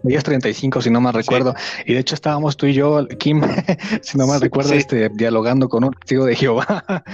[0.04, 1.54] Isaías 35 si no mal recuerdo.
[1.86, 3.40] Y de hecho estábamos tú y yo, Kim,
[4.02, 6.84] si no mal recuerdo, este, dialogando con un testigo de Jehová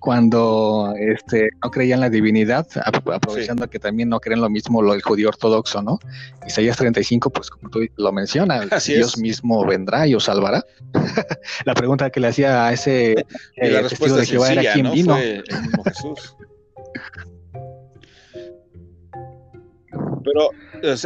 [0.00, 5.02] cuando este, no creían la divinidad, aprovechando que también no creen lo mismo lo, el
[5.02, 5.98] judío ortodoxo, ¿no?
[6.46, 10.62] Isaías 35, pues como tú lo mencionas, Dios mismo vendrá y os salvará.
[11.64, 13.12] la pregunta que le hacía a ese
[13.56, 15.16] eh, testigo de Jehová era quién vino.
[15.16, 16.36] el mismo Jesús.
[20.24, 20.50] Pero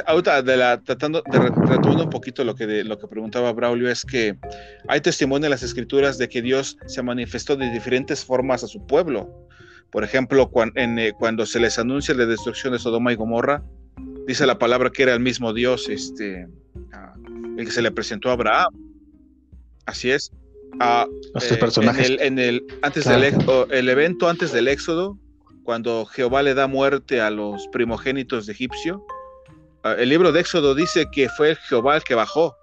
[0.07, 3.91] ahorita de la, tratando de retomando un poquito lo que, de, lo que preguntaba Braulio,
[3.91, 4.37] es que
[4.87, 8.87] hay testimonio en las escrituras de que Dios se manifestó de diferentes formas a su
[8.87, 9.49] pueblo.
[9.91, 13.63] Por ejemplo, eh, cuando, se les anuncia la destrucción de Sodoma y Gomorra,
[14.27, 16.47] dice la palabra que era el mismo Dios, este,
[16.93, 17.15] ah,
[17.57, 18.73] el que se le presentó a Abraham.
[19.87, 20.31] Así es.
[20.81, 22.17] Ah, Los eh, personajes.
[22.21, 23.35] En el, antes del,
[23.71, 25.19] el evento antes del Éxodo,
[25.69, 29.05] cuando Jehová le da muerte a los primogénitos de Egipcio,
[29.85, 32.57] Ah, el libro de Éxodo dice que fue Jehová el que bajó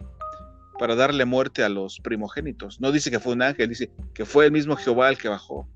[0.77, 2.81] para darle muerte a los primogénitos.
[2.81, 5.69] No dice que fue un ángel, dice que fue el mismo Jehová el que bajó.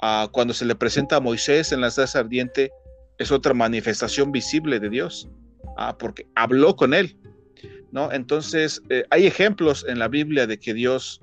[0.00, 2.70] Ah, cuando se le presenta a Moisés en la zarza ardiente,
[3.18, 5.28] es otra manifestación visible de Dios,
[5.76, 7.18] ah, porque habló con él.
[7.90, 8.12] ¿no?
[8.12, 11.20] Entonces, eh, hay ejemplos en la Biblia de que Dios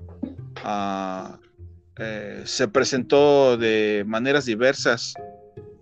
[1.98, 5.14] eh, se presentó de maneras diversas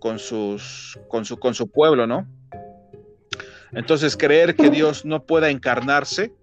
[0.03, 2.27] con, sus, con, su, con su pueblo, ¿no?
[3.71, 6.33] Entonces, creer que Dios no pueda encarnarse,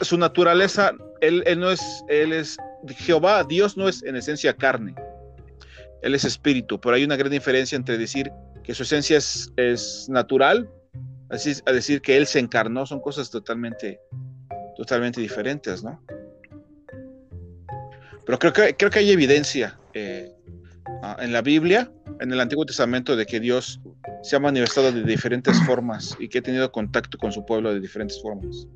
[0.00, 2.56] su naturaleza, él, no es, él es
[2.98, 4.94] Jehová, Dios no es en esencia carne,
[6.02, 8.30] él es espíritu, pero hay una gran diferencia entre decir
[8.62, 10.70] que su esencia es, natural,
[11.30, 13.98] así a decir que él se encarnó, son cosas totalmente,
[14.76, 16.00] totalmente diferentes, ¿no?
[18.24, 20.32] Pero creo que, creo que hay evidencia eh,
[21.02, 21.90] ah, en la Biblia,
[22.24, 23.80] en el Antiguo Testamento, de que Dios
[24.22, 27.80] se ha manifestado de diferentes formas y que ha tenido contacto con su pueblo de
[27.80, 28.66] diferentes formas.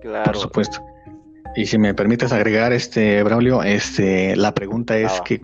[0.00, 0.24] Claro.
[0.24, 0.84] Por supuesto.
[1.56, 5.40] Y si me permites agregar, este, Braulio, este, la pregunta es que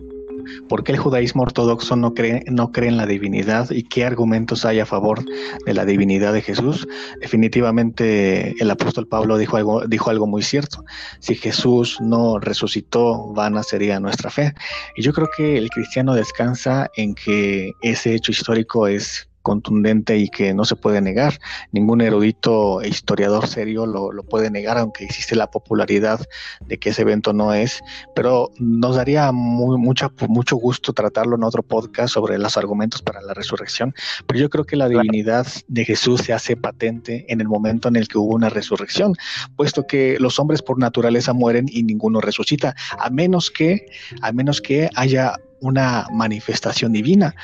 [0.67, 4.65] ¿Por qué el judaísmo ortodoxo no cree, no cree en la divinidad y qué argumentos
[4.65, 5.23] hay a favor
[5.65, 6.87] de la divinidad de Jesús?
[7.21, 10.83] Definitivamente el apóstol Pablo dijo algo, dijo algo muy cierto.
[11.19, 14.53] Si Jesús no resucitó, vana sería nuestra fe.
[14.95, 20.29] Y yo creo que el cristiano descansa en que ese hecho histórico es contundente y
[20.29, 21.39] que no se puede negar.
[21.71, 26.19] Ningún erudito e historiador serio lo, puede negar, aunque existe la popularidad
[26.65, 27.81] de que ese evento no es,
[28.15, 33.21] pero nos daría muy, mucha, mucho gusto tratarlo en otro podcast sobre los argumentos para
[33.21, 33.93] la resurrección,
[34.27, 37.95] pero yo creo que la divinidad de Jesús se hace patente en el momento en
[37.95, 39.15] el que hubo una resurrección,
[39.55, 43.87] puesto que los hombres por naturaleza mueren y ninguno resucita, a menos que,
[44.21, 47.35] a menos que haya una manifestación divina.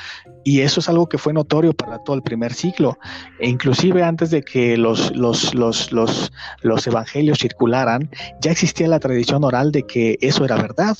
[0.44, 2.98] Y eso es algo que fue notorio para todo el primer siglo.
[3.40, 8.10] E inclusive antes de que los, los, los, los, los evangelios circularan,
[8.40, 10.96] ya existía la tradición oral de que eso era verdad.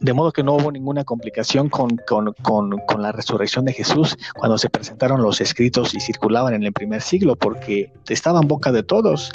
[0.00, 4.16] De modo que no hubo ninguna complicación con, con, con, con, la resurrección de Jesús
[4.34, 8.84] cuando se presentaron los escritos y circulaban en el primer siglo, porque estaban boca de
[8.84, 9.32] todos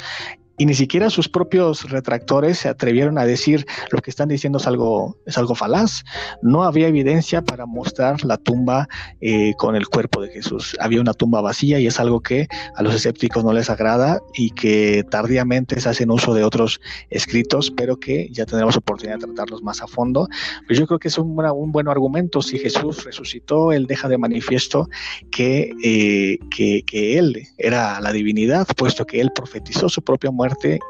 [0.56, 4.66] y ni siquiera sus propios retractores se atrevieron a decir lo que están diciendo es
[4.66, 6.04] algo, es algo falaz.
[6.42, 8.88] No había evidencia para mostrar la tumba
[9.20, 10.76] eh, con el cuerpo de Jesús.
[10.78, 12.46] Había una tumba vacía y es algo que
[12.76, 16.80] a los escépticos no les agrada y que tardíamente se hacen uso de otros
[17.10, 20.28] escritos, pero que ya tendremos oportunidad de tratarlos más a fondo.
[20.68, 22.42] Pues yo creo que es un, un buen argumento.
[22.42, 24.88] Si Jesús resucitó, él deja de manifiesto
[25.32, 30.43] que, eh, que, que él era la divinidad, puesto que él profetizó su propia muerte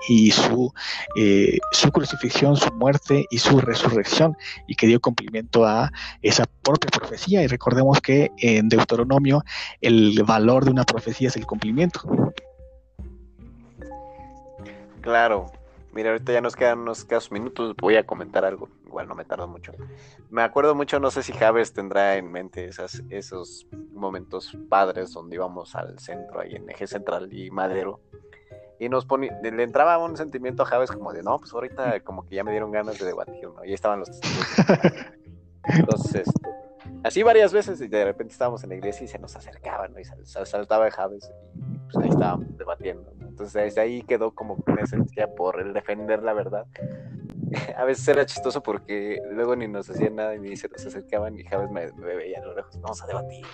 [0.08, 0.72] y su,
[1.16, 4.36] eh, su crucifixión, su muerte y su resurrección,
[4.66, 5.90] y que dio cumplimiento a
[6.22, 7.42] esa propia profecía.
[7.42, 9.44] Y recordemos que en Deuteronomio
[9.80, 12.00] el valor de una profecía es el cumplimiento.
[15.00, 15.52] Claro,
[15.94, 19.24] Mira, ahorita ya nos quedan unos escasos minutos, voy a comentar algo, igual no me
[19.24, 19.70] tardo mucho.
[20.28, 25.36] Me acuerdo mucho, no sé si Javes tendrá en mente esas, esos momentos padres donde
[25.36, 28.00] íbamos al centro, ahí en Eje Central y Madero,
[28.78, 32.26] y nos ponía, le entraba un sentimiento a Javes como de, no, pues ahorita como
[32.26, 33.64] que ya me dieron ganas de debatir, ¿no?
[33.64, 34.46] Y estaban los testigos.
[35.64, 36.48] Entonces, este,
[37.02, 40.00] así varias veces, y de repente estábamos en la iglesia y se nos acercaban, ¿no?
[40.00, 44.82] Y saltaba de Javes, y pues ahí estábamos debatiendo, Entonces, desde ahí quedó como una
[44.82, 46.66] esencia por el defender la verdad.
[47.76, 51.44] a veces era chistoso porque luego ni nos hacían nada ni se nos acercaban y
[51.44, 53.44] Javes me, me veía a lo lejos, vamos a debatir.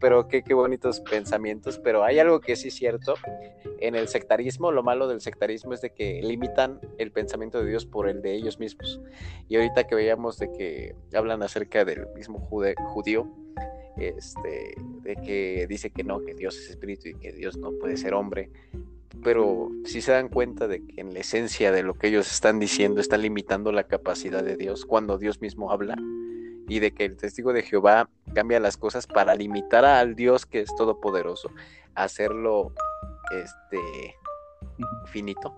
[0.00, 1.78] pero qué, qué bonitos pensamientos.
[1.78, 3.14] Pero hay algo que sí es cierto,
[3.80, 7.86] en el sectarismo, lo malo del sectarismo es de que limitan el pensamiento de Dios
[7.86, 9.00] por el de ellos mismos.
[9.48, 13.28] Y ahorita que veíamos de que hablan acerca del mismo judío,
[13.96, 17.96] este, de que dice que no, que Dios es espíritu y que Dios no puede
[17.96, 18.50] ser hombre,
[19.22, 22.58] pero si se dan cuenta de que en la esencia de lo que ellos están
[22.58, 25.96] diciendo están limitando la capacidad de Dios cuando Dios mismo habla
[26.68, 30.60] y de que el testigo de Jehová cambia las cosas para limitar al Dios que
[30.60, 31.50] es todopoderoso,
[31.94, 32.72] hacerlo
[33.32, 34.14] este
[35.06, 35.54] finito.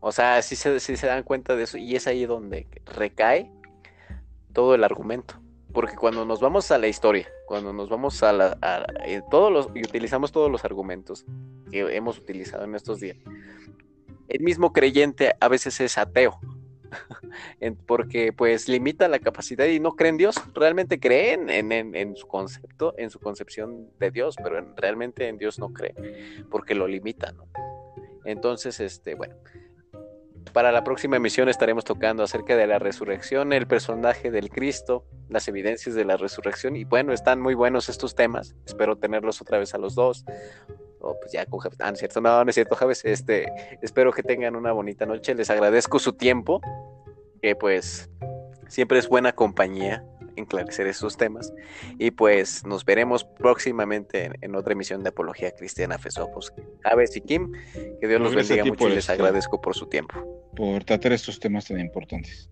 [0.00, 3.50] O sea, si se, si se dan cuenta de eso y es ahí donde recae
[4.52, 5.34] todo el argumento.
[5.72, 8.58] Porque cuando nos vamos a la historia, cuando nos vamos a, la,
[9.04, 11.24] eh, todos los y utilizamos todos los argumentos
[11.70, 13.18] que hemos utilizado en estos días,
[14.28, 16.38] el mismo creyente a veces es ateo,
[17.86, 22.94] porque pues limita la capacidad y no cree en Dios, realmente creen en, su concepto,
[22.96, 25.94] en su concepción de Dios, pero realmente en Dios no cree,
[26.50, 27.48] porque lo limita, ¿no?
[28.24, 29.34] Entonces, este, bueno,
[30.52, 35.46] para la próxima emisión estaremos tocando acerca de la resurrección, el personaje del Cristo, las
[35.48, 36.76] evidencias de la resurrección.
[36.76, 38.56] Y bueno, están muy buenos estos temas.
[38.66, 40.24] Espero tenerlos otra vez a los dos.
[41.00, 43.04] O pues ya con Ah, no es cierto, no, no es cierto, Javes.
[43.04, 43.46] Este,
[43.82, 45.34] espero que tengan una bonita noche.
[45.34, 46.60] Les agradezco su tiempo,
[47.42, 48.10] que pues
[48.68, 50.04] siempre es buena compañía
[50.36, 51.52] enclarecer estos temas.
[51.98, 56.52] Y pues nos veremos próximamente en, otra emisión de Apología Cristiana Fesopos.
[56.84, 57.52] Aves y Kim,
[58.00, 60.14] que Dios los bendiga mucho y les agradezco por su tiempo.
[60.56, 62.48] Por tratar estos temas tan importantes.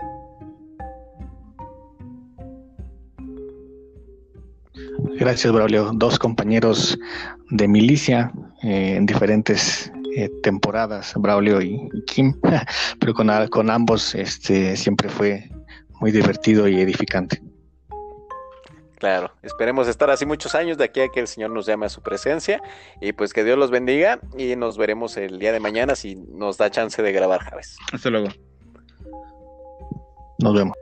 [5.19, 5.91] Gracias, Braulio.
[5.95, 6.99] Dos compañeros
[7.51, 8.33] de milicia
[8.63, 12.35] eh, en diferentes eh, temporadas, Braulio y, Kim,
[13.01, 15.49] pero con, con ambos este, siempre fue
[16.01, 17.43] muy divertido y edificante.
[18.99, 21.89] Claro, esperemos estar así muchos años de aquí a que el Señor nos llame a
[21.89, 22.61] su presencia
[23.01, 26.59] y pues que Dios los bendiga y nos veremos el día de mañana si nos
[26.59, 27.77] da chance de grabar, Javes.
[27.93, 28.29] Hasta luego.
[30.41, 30.77] Nos vemos.